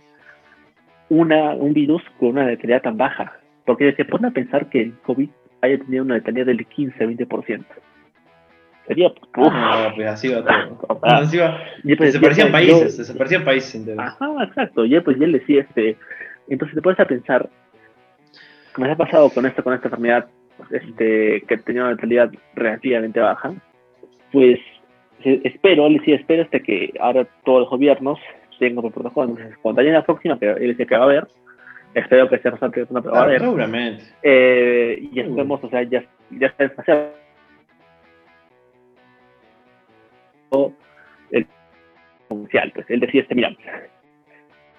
[1.09, 3.33] una, un virus con una letalidad tan baja,
[3.65, 5.29] porque se pone a pensar que el COVID
[5.61, 7.65] haya tenido una letalidad del 15-20%.
[8.91, 10.99] Sería, uf, no, pues así va todo.
[11.03, 11.63] así va.
[11.85, 13.87] Y pues, desaparecían países, yo, desaparecían países.
[13.97, 14.83] Ajá, exacto.
[14.83, 15.95] Y pues, y él decía, este,
[16.49, 17.49] entonces te puedes a pensar,
[18.73, 20.27] como se ha pasado con esto, con esta enfermedad,
[20.71, 23.53] este, que tenía una letalidad relativamente baja,
[24.33, 24.59] pues
[25.23, 28.19] espero, él decía, espero hasta que ahora todos los gobiernos
[28.59, 29.29] tengan por protocolo.
[29.29, 31.27] Entonces, cuando haya la próxima, pero él decía que va a haber,
[31.93, 33.39] espero que sea bastante una pero va a haber.
[33.39, 34.03] Seguramente.
[34.21, 36.65] Eh, y esperemos, o sea, ya, ya está
[41.31, 41.45] el
[42.27, 42.71] comercial.
[42.73, 43.55] Pues él decía, este, mira,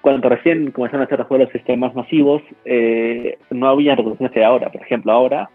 [0.01, 4.71] cuando recién comenzaron a hacer los sistemas masivos, eh, no había regulaciones que ahora.
[4.71, 5.49] Por ejemplo, ahora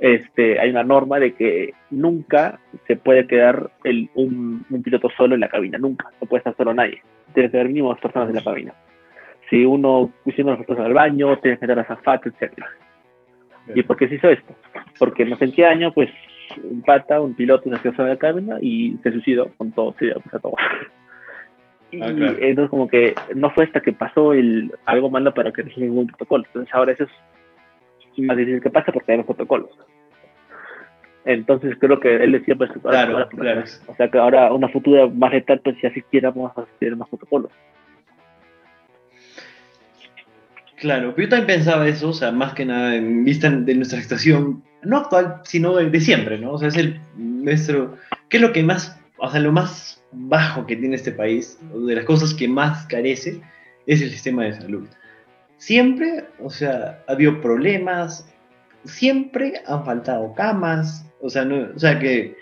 [0.00, 5.34] este, hay una norma de que nunca se puede quedar el, un, un, piloto solo
[5.34, 7.02] en la cabina, nunca, no puede estar solo nadie.
[7.34, 8.74] Tiene que haber mínimo dos personas en la cabina.
[9.50, 12.64] Si uno, si uno personas al baño, tiene que estar a zafato, etc.
[13.74, 14.54] ¿Y por qué se hizo esto?
[14.98, 16.08] Porque no sé año, pues,
[16.62, 20.06] un pata, un piloto, una situación de la cabina y se suicidó con todo, se
[20.06, 20.54] dio todo.
[21.92, 25.62] Y ah, entonces como que no fue hasta que pasó el algo malo para que
[25.62, 26.44] reciba ningún protocolo.
[26.46, 27.10] Entonces ahora eso es
[28.18, 29.70] más difícil que pasa porque hay los protocolos.
[31.24, 33.64] Entonces creo que él decía pues claro, claro.
[33.86, 37.08] o sea que ahora una futura más letal pues si así vamos a tener más
[37.08, 37.50] protocolos.
[40.76, 44.00] Claro, pero yo también pensaba eso, o sea, más que nada en vista de nuestra
[44.00, 46.52] situación, no actual, sino de, de siempre, ¿no?
[46.52, 47.96] O sea, es el nuestro,
[48.28, 51.94] ¿qué es lo que más, o sea, lo más bajo que tiene este país, de
[51.94, 53.40] las cosas que más carece,
[53.86, 54.88] es el sistema de salud.
[55.56, 58.28] Siempre, o sea, ha habido problemas,
[58.84, 62.36] siempre han faltado camas, o sea, no, o sea que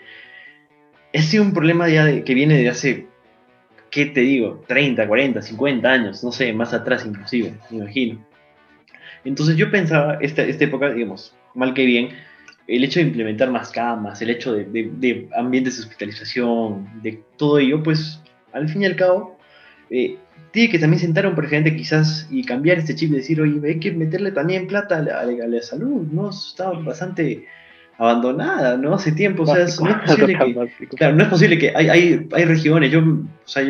[1.13, 3.07] ha sido un problema ya de, que viene de hace,
[3.89, 4.63] ¿qué te digo?
[4.67, 8.25] 30, 40, 50 años, no sé, más atrás inclusive, me imagino.
[9.25, 12.09] Entonces yo pensaba, esta, esta época, digamos, mal que bien,
[12.69, 17.57] el hecho de implementar más camas, el hecho de, de, ambientes de hospitalización, de todo
[17.57, 18.21] ello, pues
[18.53, 19.37] al fin y al cabo,
[19.89, 20.17] eh,
[20.51, 23.59] tiene que también sentar a un presidente quizás y cambiar este chip y decir, oye,
[23.67, 26.29] hay que meterle también plata a la, a la salud, ¿no?
[26.29, 27.45] Está bastante
[27.97, 28.93] abandonada, ¿no?
[28.93, 30.37] Hace tiempo, o sea, no es posible
[30.79, 33.63] que, claro, no es posible que hay, hay, hay regiones, yo, o sea,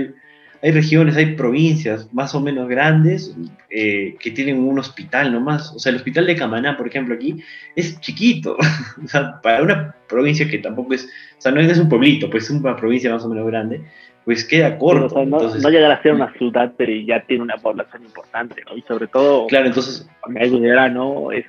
[0.61, 3.35] hay regiones, hay provincias más o menos grandes
[3.69, 5.73] eh, que tienen un hospital nomás.
[5.73, 7.41] O sea, el hospital de Camaná, por ejemplo, aquí
[7.75, 8.57] es chiquito.
[9.03, 11.05] o sea, para una provincia que tampoco es,
[11.37, 13.81] o sea, no es un pueblito, pues es una provincia más o menos grande,
[14.25, 15.15] pues queda corto.
[15.15, 18.75] no, entonces, no llegar a ser una ciudad, pero ya tiene una población importante, ¿no?
[18.75, 21.45] Y sobre todo, claro, entonces, en verano es,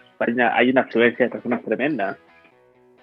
[0.52, 2.16] hay una afluencia de personas tremenda.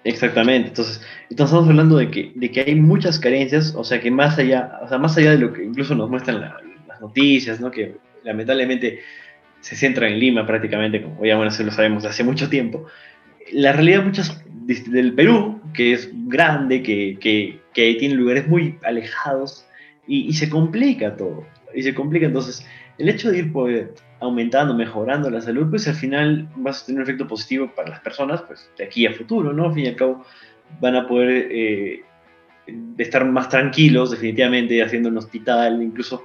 [0.08, 4.10] Exactamente, entonces, entonces estamos hablando de que, de que hay muchas carencias, o sea que
[4.10, 7.70] más allá, o sea, más allá de lo que incluso nos muestran las noticias, ¿no?
[7.70, 9.00] que lamentablemente
[9.60, 12.86] se centran en Lima prácticamente, como ya bueno, se lo sabemos hace mucho tiempo,
[13.52, 19.66] la realidad muchas del Perú, que es grande, que, que, que tiene lugares muy alejados,
[20.06, 22.24] y, y, se complica todo, y se complica.
[22.24, 23.88] Entonces, el hecho de ir pues,
[24.20, 28.00] aumentando, mejorando la salud, pues al final vas a tener un efecto positivo para las
[28.00, 29.66] personas, pues de aquí a futuro, ¿no?
[29.66, 30.24] Al fin y al cabo
[30.80, 32.02] van a poder eh,
[32.98, 36.24] estar más tranquilos, definitivamente, haciendo un hospital, incluso,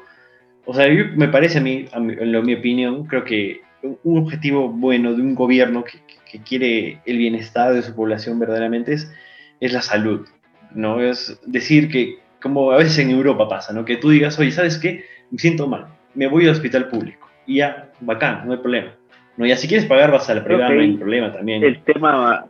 [0.66, 3.62] o sea, me parece a mí, en mi opinión, creo que
[4.04, 8.94] un objetivo bueno de un gobierno que, que, quiere el bienestar de su población verdaderamente
[8.94, 9.12] es,
[9.60, 10.26] es la salud,
[10.74, 11.00] ¿no?
[11.02, 13.86] Es decir que, como a veces en Europa pasa, ¿no?
[13.86, 15.06] Que tú digas, oye, ¿sabes qué?
[15.30, 18.92] Me siento mal, me voy al hospital público y ya, bacán, no hay problema.
[19.38, 19.46] ¿no?
[19.46, 21.64] Y si quieres pagar vas a la privada, no hay problema también.
[21.64, 22.46] El tema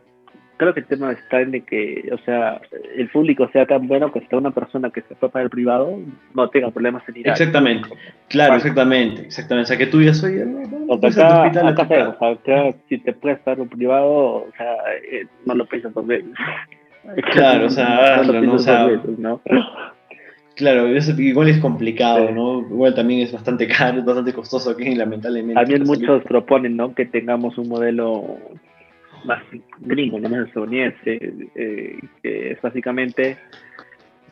[0.56, 2.60] creo que el tema está en que, o sea,
[2.96, 5.98] el público sea tan bueno que hasta una persona que se fue para el privado
[6.34, 7.88] no tenga problemas en ir Exactamente,
[8.28, 9.64] claro, exactamente, exactamente.
[9.64, 10.54] O sea, que tú ya soy el,
[10.88, 14.74] o sea, acá, acá, o sea, si te puedes pagar un privado, o sea,
[15.10, 16.30] eh, no lo piensas dos veces.
[17.32, 18.54] Claro, o sea, no, ¿no?
[18.54, 18.88] O sea,
[19.18, 19.40] ¿no?
[20.56, 22.60] Claro, igual es complicado, ¿no?
[22.60, 25.60] Igual también es bastante caro, es bastante costoso aquí, lamentablemente.
[25.60, 26.94] También muchos proponen, ¿no?
[26.94, 28.38] Que tengamos un modelo
[29.24, 29.42] más
[29.80, 31.18] gringo, no más estadounidense,
[31.54, 33.38] eh, que es básicamente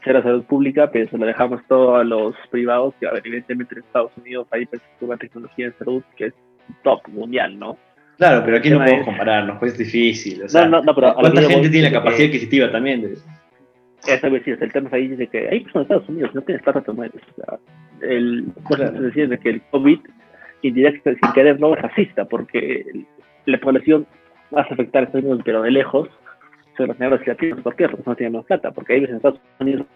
[0.04, 3.82] ser la salud pública, pero se lo dejamos todo a los privados, que evidentemente en
[3.82, 6.34] Estados Unidos hay pues, una tecnología de salud que es
[6.82, 7.78] top mundial, ¿no?
[8.18, 10.42] Claro, pero aquí no podemos compararnos, pues es difícil.
[10.44, 13.02] O sea, no, no, pero ¿Cuánta gente tiene la capacidad adquisitiva también?
[13.02, 13.18] De...
[14.06, 16.80] Es decir, el tema ahí dice que hay personas en Estados Unidos, no tienes plata
[16.80, 17.22] te mueres.
[17.30, 17.58] O sea,
[18.00, 18.96] el, claro.
[18.96, 20.00] es decir, que el COVID
[20.62, 22.84] indirecto, sin querer, no es racista, porque
[23.46, 24.06] la población
[24.50, 26.08] vas a afectar a Estados Unidos, pero de lejos,
[26.76, 27.60] son los negros y latinos.
[27.60, 27.88] ¿Por qué?
[27.88, 28.70] Porque no tienen más plata.
[28.70, 29.86] Porque ahí en Estados Unidos,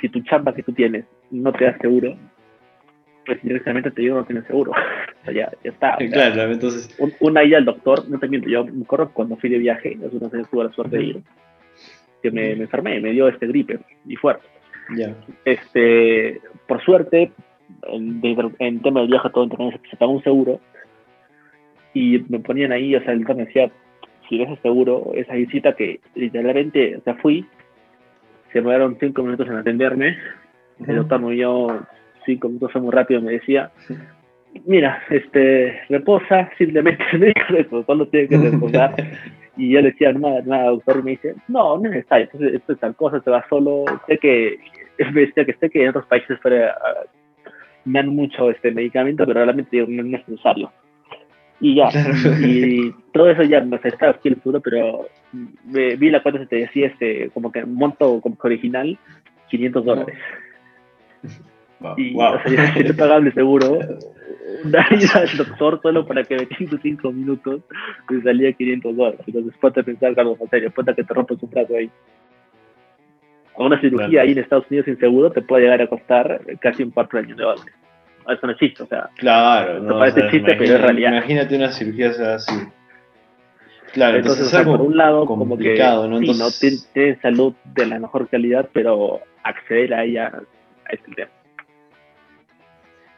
[0.00, 2.16] si tu chamba que tú tienes no te da seguro,
[3.26, 4.72] pues directamente te digo no tienes seguro.
[5.22, 5.96] o sea, ya, ya está.
[5.96, 6.96] claro, entonces.
[7.20, 10.16] una ida al doctor, no te miento, yo me acuerdo cuando fui de viaje, hace
[10.16, 11.22] unos años tuve la suerte de ir,
[12.24, 14.46] que me, me enfermé, me dio este gripe y fuerte.
[14.96, 15.14] Ya.
[15.44, 17.30] Este, por suerte,
[17.82, 18.22] en,
[18.58, 20.58] en tema de viaje todo internet se pagó un seguro
[21.92, 23.70] y me ponían ahí, o sea, el doctor me decía,
[24.28, 27.46] si ves seguro, esa visita que literalmente, o sea, fui,
[28.52, 30.16] se me dieron cinco minutos en atenderme,
[30.86, 31.86] el doctor me dio
[32.24, 33.70] cinco minutos, muy rápido, me decía,
[34.64, 38.94] mira, este, reposa, simplemente me dijo eso, solo tiene que reposar.
[39.56, 42.72] y yo le decía, nada, nada, doctor, y me dice, no, no es necesario, esto
[42.72, 44.58] es tal cosa, se va solo, sé que,
[45.12, 46.76] me decía que sé que en otros países fuera,
[47.84, 50.72] me dan mucho este medicamento, pero realmente no es necesario.
[51.60, 51.88] Y ya,
[52.40, 55.06] y todo eso ya no sé, estaba aquí el futuro, pero
[55.62, 58.98] vi la cuenta, se te decía este, como que monto como que original,
[59.50, 60.18] 500 dólares.
[61.96, 63.78] y, o sea, te pagable seguro,
[64.64, 67.60] dar al doctor solo para que me 5 minutos,
[68.08, 69.20] me salía 500 dólares.
[69.26, 71.90] Entonces, ponte a pensar, Carlos, en serio, ponte que te rompes un brazo ahí.
[73.56, 76.90] una cirugía ahí en Estados Unidos sin seguro te puede llegar a costar casi un
[76.90, 77.74] cuarto de dólares
[78.32, 79.10] eso no es chiste, o sea.
[79.16, 79.98] Claro, no.
[79.98, 81.12] parece chiste, pero es realidad.
[81.12, 82.54] Imagínate una cirugía así.
[83.92, 86.18] Claro, entonces, es algo por un lado, como que, ¿no?
[86.18, 86.58] Entonces...
[86.58, 90.32] Sí, no tiene salud de la mejor calidad, pero acceder a ella
[90.90, 91.30] es el tema.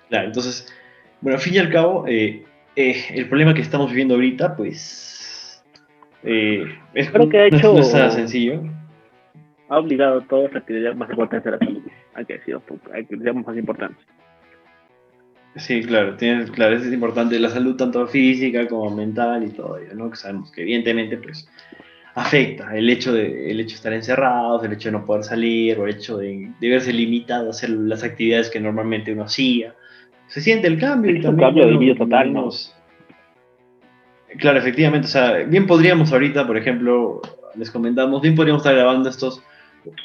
[0.09, 0.73] Claro, entonces,
[1.21, 2.45] bueno, al fin y al cabo, eh,
[2.77, 5.63] eh, el problema que estamos viviendo ahorita, pues,
[6.23, 8.63] eh, es, Creo que ha hecho, no está sencillo.
[9.69, 11.83] Ha obligado a todos a que le más importancia a la salud.
[12.15, 14.07] Hay que decirlo, hay que le más importancia.
[15.57, 19.95] Sí, claro, tienes, claro, es importante la salud tanto física como mental y todo ello,
[19.95, 20.11] ¿no?
[20.11, 21.49] Que sabemos que evidentemente pues
[22.15, 25.79] afecta el hecho de, el hecho de estar encerrados, el hecho de no poder salir,
[25.79, 29.75] o el hecho de, verse limitado a hacer las actividades que normalmente uno hacía.
[30.29, 31.35] Se siente el cambio y también...
[31.35, 32.51] Un cambio de vida total, ¿no?
[34.39, 37.20] Claro, efectivamente, o sea, bien podríamos ahorita, por ejemplo,
[37.55, 39.43] les comentamos, bien podríamos estar grabando estos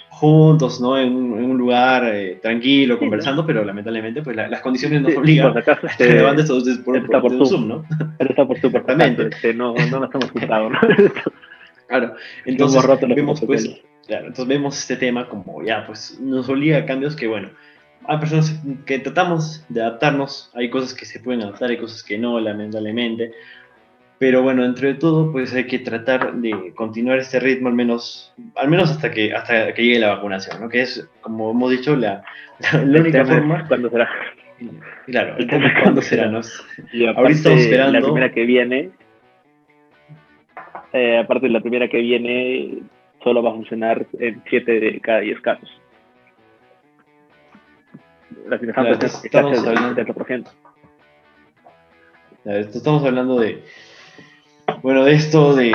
[0.10, 0.98] juntos, ¿no?
[0.98, 5.54] En un, en un lugar eh, tranquilo, conversando, pero lamentablemente pues las condiciones nos obligan
[5.54, 7.86] sí, acaso, este, a entonces por, por, por, Zoom, ¿no?
[8.20, 10.80] está por Zoom, perfectamente, este, no, no nos hemos juntado, ¿no?
[11.88, 12.14] claro,
[12.46, 17.16] entonces vemos, pues, claro, entonces vemos este tema como ya, pues nos obliga a cambios
[17.16, 17.50] que, bueno,
[18.06, 22.18] hay personas que tratamos de adaptarnos, hay cosas que se pueden adaptar, hay cosas que
[22.18, 23.34] no, lamentablemente,
[24.22, 28.70] pero bueno, entre todo, pues hay que tratar de continuar este ritmo al menos, al
[28.70, 30.70] menos hasta que, hasta que llegue la vacunación, ¿no?
[30.70, 32.24] Que es, como hemos dicho, la,
[32.86, 33.68] la, única forma.
[33.68, 34.08] ¿Cuándo será?
[35.08, 36.42] Claro, el tema cuándo será, ¿no?
[36.94, 38.00] Y Ahorita estamos esperando.
[38.00, 38.92] La primera que viene,
[40.94, 42.78] eh, aparte de la primera que viene,
[43.24, 45.82] solo va a funcionar en 7 de cada 10 casos.
[48.48, 50.48] La claro, es estamos hablando, del 70%.
[52.74, 53.64] Estamos hablando de
[54.82, 55.74] bueno, de esto de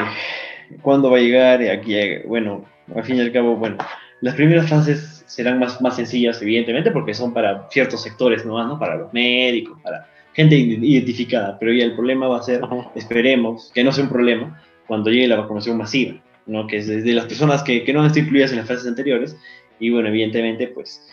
[0.83, 1.95] cuándo va a llegar, y aquí,
[2.27, 2.65] bueno,
[2.95, 3.77] al fin y al cabo, bueno,
[4.21, 8.79] las primeras fases serán más, más sencillas, evidentemente, porque son para ciertos sectores nomás, ¿no?
[8.79, 12.61] Para los médicos, para gente identificada, pero ya el problema va a ser,
[12.95, 16.67] esperemos, que no sea un problema, cuando llegue la vacunación masiva, ¿no?
[16.67, 19.37] Que es de las personas que, que no han estado incluidas en las fases anteriores,
[19.79, 21.07] y bueno, evidentemente, pues,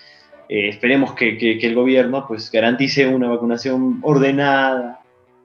[0.49, 5.01] eh, esperemos que, que, que, el gobierno, pues, garantice una vacunación ordenada,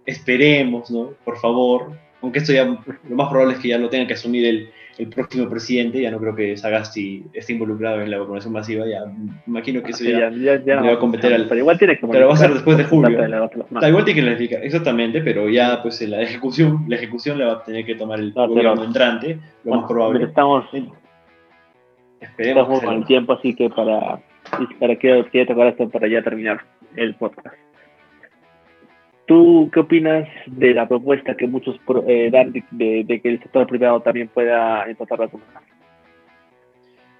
[0.06, 1.10] esperemos, ¿no?
[1.24, 1.92] Por favor,
[2.22, 5.08] aunque esto ya lo más probable es que ya lo tenga que asumir el, el
[5.08, 9.04] próximo presidente, ya no creo que Sagasti esté involucrado en la vacunación masiva, ya
[9.46, 11.46] imagino que eso ya, ya, va a competir al...
[11.46, 13.16] Pero igual tiene que Pero va a ser después de julio.
[13.70, 17.62] Da, igual tiene que exactamente, pero ya pues la ejecución, la ejecución la va a
[17.62, 20.24] tener que tomar el gobierno entrante, lo más probable.
[20.24, 20.64] Estamos,
[22.20, 24.20] Esperemos estamos con el tiempo, así que para,
[24.78, 26.60] para que te esto para ya terminar
[26.96, 27.56] el podcast.
[29.26, 34.00] ¿Tú qué opinas de la propuesta que muchos eh, dan de, que el sector privado
[34.00, 35.46] también pueda implantar vacunas?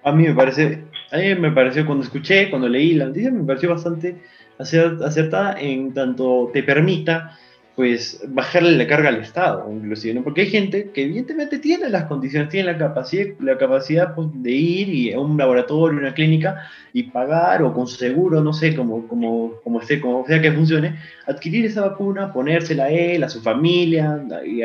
[0.03, 3.43] A mí me parece, a mí me pareció cuando escuché, cuando leí la noticia, me
[3.43, 4.15] pareció bastante
[4.57, 7.37] acertada en tanto te permita
[7.79, 10.21] pues bajarle la carga al Estado, inclusive, ¿no?
[10.21, 14.51] Porque hay gente que evidentemente tiene las condiciones, tiene la capacidad, la capacidad pues, de
[14.51, 19.07] ir y a un laboratorio, una clínica y pagar o con seguro, no sé, como,
[19.07, 23.41] como, como, esté, como sea que funcione, adquirir esa vacuna, ponérsela a él, a su
[23.41, 24.59] familia, y,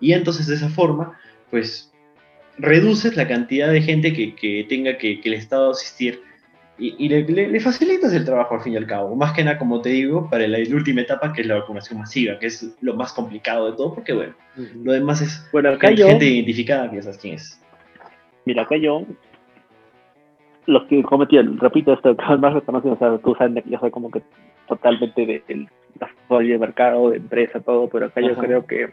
[0.00, 1.20] y entonces de esa forma,
[1.50, 1.92] pues
[2.56, 6.22] reduces la cantidad de gente que, que tenga que, que el Estado asistir
[6.78, 9.16] y, le, facilitas el trabajo al fin y al cabo.
[9.16, 12.38] Más que nada, como te digo, para la, última etapa, que es la vacunación masiva,
[12.38, 14.34] que es lo más complicado de todo, porque bueno,
[14.84, 17.60] lo demás es bueno, acá gente, identificada que sabes quién es.
[18.44, 19.04] Mira, acá yo,
[20.66, 24.10] los que cometían, repito esto, más reconocido, o sea, tú sabes que yo soy como
[24.10, 24.22] que
[24.68, 25.66] totalmente de, de,
[26.44, 28.90] de mercado, de empresa, todo, pero acá yo creo que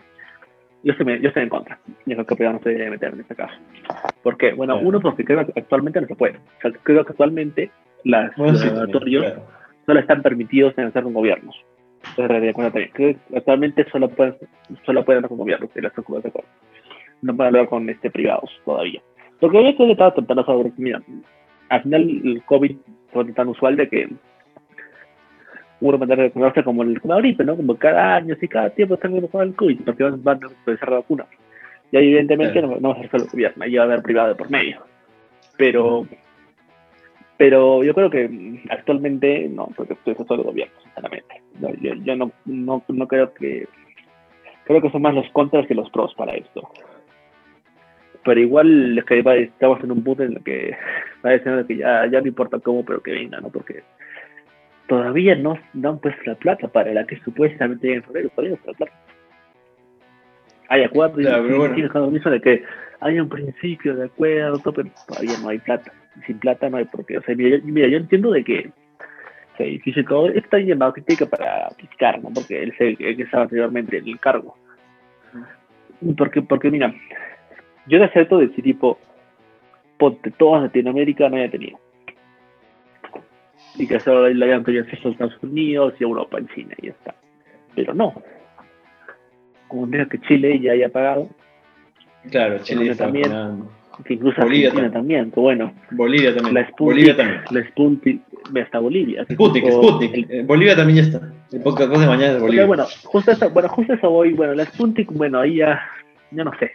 [0.86, 1.79] yo estoy, yo estoy en contra.
[2.05, 3.55] Yo creo que no se debe meter en este caso.
[4.21, 4.53] ¿Por qué?
[4.53, 6.38] Bueno, uno, porque creo que actualmente no se puede.
[6.38, 7.71] O sea, creo que actualmente
[8.03, 9.33] las, los laboratorios
[9.88, 11.55] solo están permitidos en hacer con gobiernos.
[12.17, 12.91] En realidad, también.
[12.93, 14.36] Creo que actualmente solo pueden,
[14.86, 16.43] solo pueden hacer con gobiernos, las de
[17.23, 19.01] No pueden hablar con este, privados todavía.
[19.41, 21.01] Lo que yo estaba tratando sobre, mira,
[21.69, 22.75] al final el COVID
[23.11, 24.09] fue tan usual de que
[25.89, 27.55] uno mandar a reconocerse como el como gripe, ¿no?
[27.55, 30.89] Como cada año, así cada tiempo están con el COVID, porque van, van a empezar
[30.89, 31.25] la vacuna.
[31.91, 34.01] Y ahí, evidentemente, no, no, va a ser solo el gobierno, ahí va a haber
[34.01, 34.81] privado por medio.
[35.57, 36.07] Pero,
[37.38, 41.41] pero yo creo que actualmente no, porque es solo el gobierno, sinceramente.
[41.61, 43.67] Yo, yo no, no, no creo que.
[44.65, 46.67] Creo que son más los contras que los pros para esto
[48.25, 50.75] pero igual es que estamos en un punto en el que
[51.25, 53.49] va diciendo que ya, ya no importa cómo, pero que venga, ¿no?
[53.49, 53.83] Porque
[54.88, 58.71] todavía no, han puesto la plata para la que supuestamente llega en febrero, todavía no
[58.71, 58.93] la plata.
[60.67, 61.23] Hay acuerdos y
[62.29, 62.63] de que
[62.99, 65.91] hay un principio de acuerdo, pero todavía no hay plata.
[66.25, 67.17] Sin plata no hay por qué.
[67.17, 68.71] O sea, mira, yo, entiendo de que
[69.57, 72.29] se dice todo, está llamado crítica para criticar, ¿no?
[72.33, 74.57] Porque él, se, que estaba anteriormente en el cargo.
[76.17, 76.93] Porque, porque mira,
[77.88, 78.97] yo de acepto de tipo,
[79.97, 81.79] ponte toda Latinoamérica no haya tenido
[83.78, 86.88] y que solo le hayan pedido acceso a Estados Unidos y Europa en China y
[86.88, 87.15] ya está.
[87.76, 88.13] Pero no.
[89.67, 91.30] Como veo que Chile ya haya pagado.
[92.30, 93.32] Claro, Chile también.
[94.03, 95.32] Que incluso Bolivia Argentina también.
[95.32, 95.73] que bueno.
[95.91, 96.53] Bolivia también.
[96.55, 97.41] La Bolivia también.
[97.51, 98.21] La Sputnik,
[98.61, 99.26] hasta Bolivia.
[99.32, 100.30] Sputnik, Sputnik.
[100.30, 101.34] Eh, Bolivia también ya está.
[101.51, 102.65] El podcast de mañana de Bolivia.
[102.65, 104.34] bueno, justo eso, bueno, justo eso voy.
[104.34, 105.82] Bueno, la Sputnik, bueno, ahí ya,
[106.32, 106.71] ya no sé.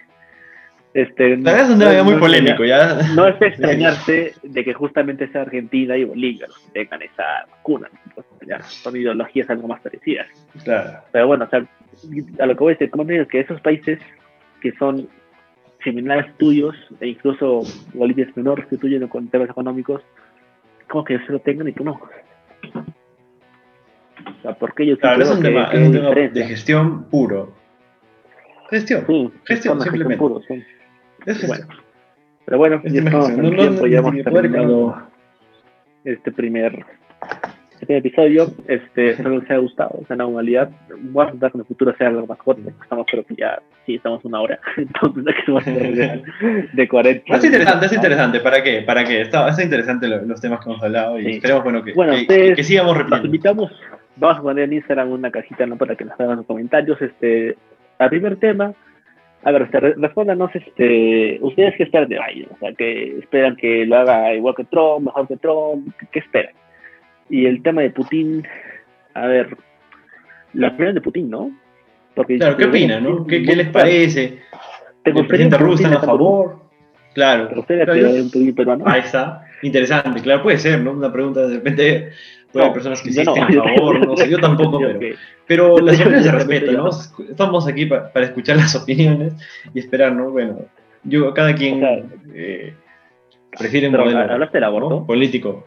[0.93, 2.99] Este, no, es un tema muy polémico, ya.
[3.14, 7.88] No es extrañarse de que justamente sea Argentina y Bolivia los que tengan esa vacuna.
[8.14, 8.26] Pues,
[8.64, 10.26] son ideologías algo más parecidas.
[10.64, 10.99] Claro.
[11.12, 11.64] Pero bueno, o sea,
[12.41, 14.01] a lo que voy a decir, como te digo, que esos países
[14.61, 15.09] que son
[15.84, 17.62] similares tuyos, e incluso
[17.95, 20.03] Bolivia es menor que tuyo con temas económicos,
[20.88, 21.93] como que se lo tengan y tú no.
[24.26, 27.55] O sea, porque ellos claro, es un, tema, es un tema de gestión puro.
[28.70, 29.05] Gestión.
[29.07, 30.18] Sí, gestión, simplemente.
[30.18, 30.62] Puro, sí.
[31.46, 31.66] Bueno,
[32.44, 35.02] pero bueno, ya estamos en tiempo, ya hemos terminado
[36.04, 36.84] este primer,
[37.80, 38.52] este episodio.
[38.66, 39.98] Este, espero que les haya gustado.
[40.02, 40.70] Es una modalidad.
[40.98, 42.70] Voy a intentar que en el futuro sea algo más corto.
[42.82, 44.58] Estamos, creo que ya, sí, estamos una hora.
[44.76, 46.22] Entonces, ser
[46.72, 47.36] de 40.
[47.36, 48.40] Es interesante, es interesante.
[48.40, 48.82] ¿Para qué?
[48.82, 49.20] ¿Para qué?
[49.20, 52.64] Está, es interesante los temas que hemos hablado y esperemos bueno, que, bueno, que, que,
[52.64, 53.26] sigamos repitiendo.
[53.26, 53.72] Invitamos.
[54.16, 55.76] Vamos a poner en Instagram una cajita ¿no?
[55.76, 57.00] para que nos hagan los comentarios.
[57.00, 57.56] Este,
[57.98, 58.74] al primer tema
[59.43, 63.97] a ver, respóndanos, este, ustedes qué esperan de Biden, o sea, que esperan que lo
[63.97, 66.53] haga igual que Trump, mejor que Trump, ¿qué, esperan?
[67.30, 68.47] Y el tema de Putin,
[69.14, 69.57] a ver,
[70.53, 71.51] la opinión de Putin, ¿no?
[72.14, 73.26] Porque claro, ¿qué opinan, no?
[73.26, 74.41] ¿Qué, ¿Qué, les parece?
[75.05, 76.61] ¿El presidente ruso está a favor?
[77.14, 77.47] Claro.
[77.49, 78.84] Pero usted claro, un Putin peruano.
[78.86, 80.92] Ahí está, interesante, claro, puede ser, ¿no?
[80.92, 82.12] Una pregunta de repente
[82.52, 86.24] Puede haber personas que estén a favor, no sé, yo tampoco, pero, pero las opiniones
[86.24, 86.90] se respetan, ¿no?
[86.90, 89.34] Estamos aquí para, para escuchar las opiniones
[89.72, 90.30] y esperar, ¿no?
[90.30, 90.58] Bueno,
[91.04, 91.80] yo, cada quien
[92.34, 92.74] eh,
[93.56, 95.06] prefiere un modelo ¿Hablaste del aborto?
[95.06, 95.64] político.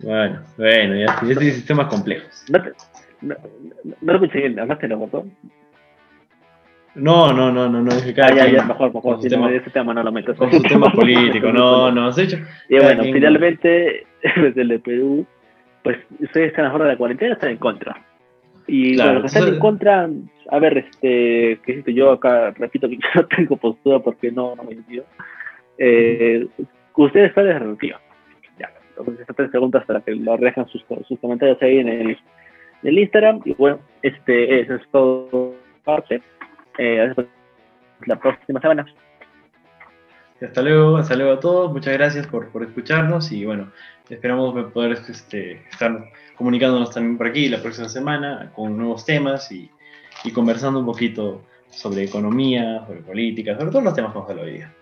[0.00, 2.44] Bueno, bueno, ya, este sistemas complejos.
[2.48, 2.58] No,
[3.20, 3.36] no,
[4.00, 5.26] no, lo bien, ¿hablaste del aborto?
[6.94, 9.70] No, no, no, no, no, dije cada ah, ya, ya, mejor, mejor, si tema, ese
[9.70, 10.34] tema no lo meto.
[10.36, 12.38] Con su tema político, no, no, has hecho.
[12.68, 15.26] Y bueno, finalmente, desde el Perú,
[15.82, 18.00] pues ustedes están a favor de la cuarentena están en contra.
[18.66, 20.08] Y claro, los que están en contra,
[20.50, 24.72] a ver, este, que yo acá repito que no tengo postura porque no, no me
[24.72, 25.06] entiendo.
[25.78, 26.46] Eh,
[26.94, 27.88] ustedes están de
[28.58, 28.70] Ya,
[29.18, 32.18] estas tres preguntas para que lo dejen sus, sus comentarios ahí en el, en
[32.84, 33.40] el Instagram.
[33.44, 36.22] Y bueno, este, eso es todo parte.
[36.78, 37.14] Eh,
[38.06, 38.86] la próxima semana.
[40.40, 43.70] Hasta luego, hasta luego a todos, muchas gracias por, por escucharnos y bueno,
[44.10, 46.06] esperamos poder este, estar
[46.36, 49.70] comunicándonos también por aquí la próxima semana con nuevos temas y,
[50.24, 54.32] y conversando un poquito sobre economía, sobre política, sobre todos los temas que vamos a
[54.32, 54.72] hablar hoy día.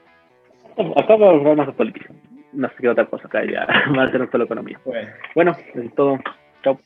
[0.97, 2.11] Acá vamos a hablar más de política,
[2.53, 4.81] no sé qué otra cosa acá ya, más de solo economía.
[4.85, 6.19] Bueno, bueno es todo,
[6.63, 6.81] chao.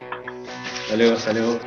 [0.00, 1.58] Hasta luego, hasta luego.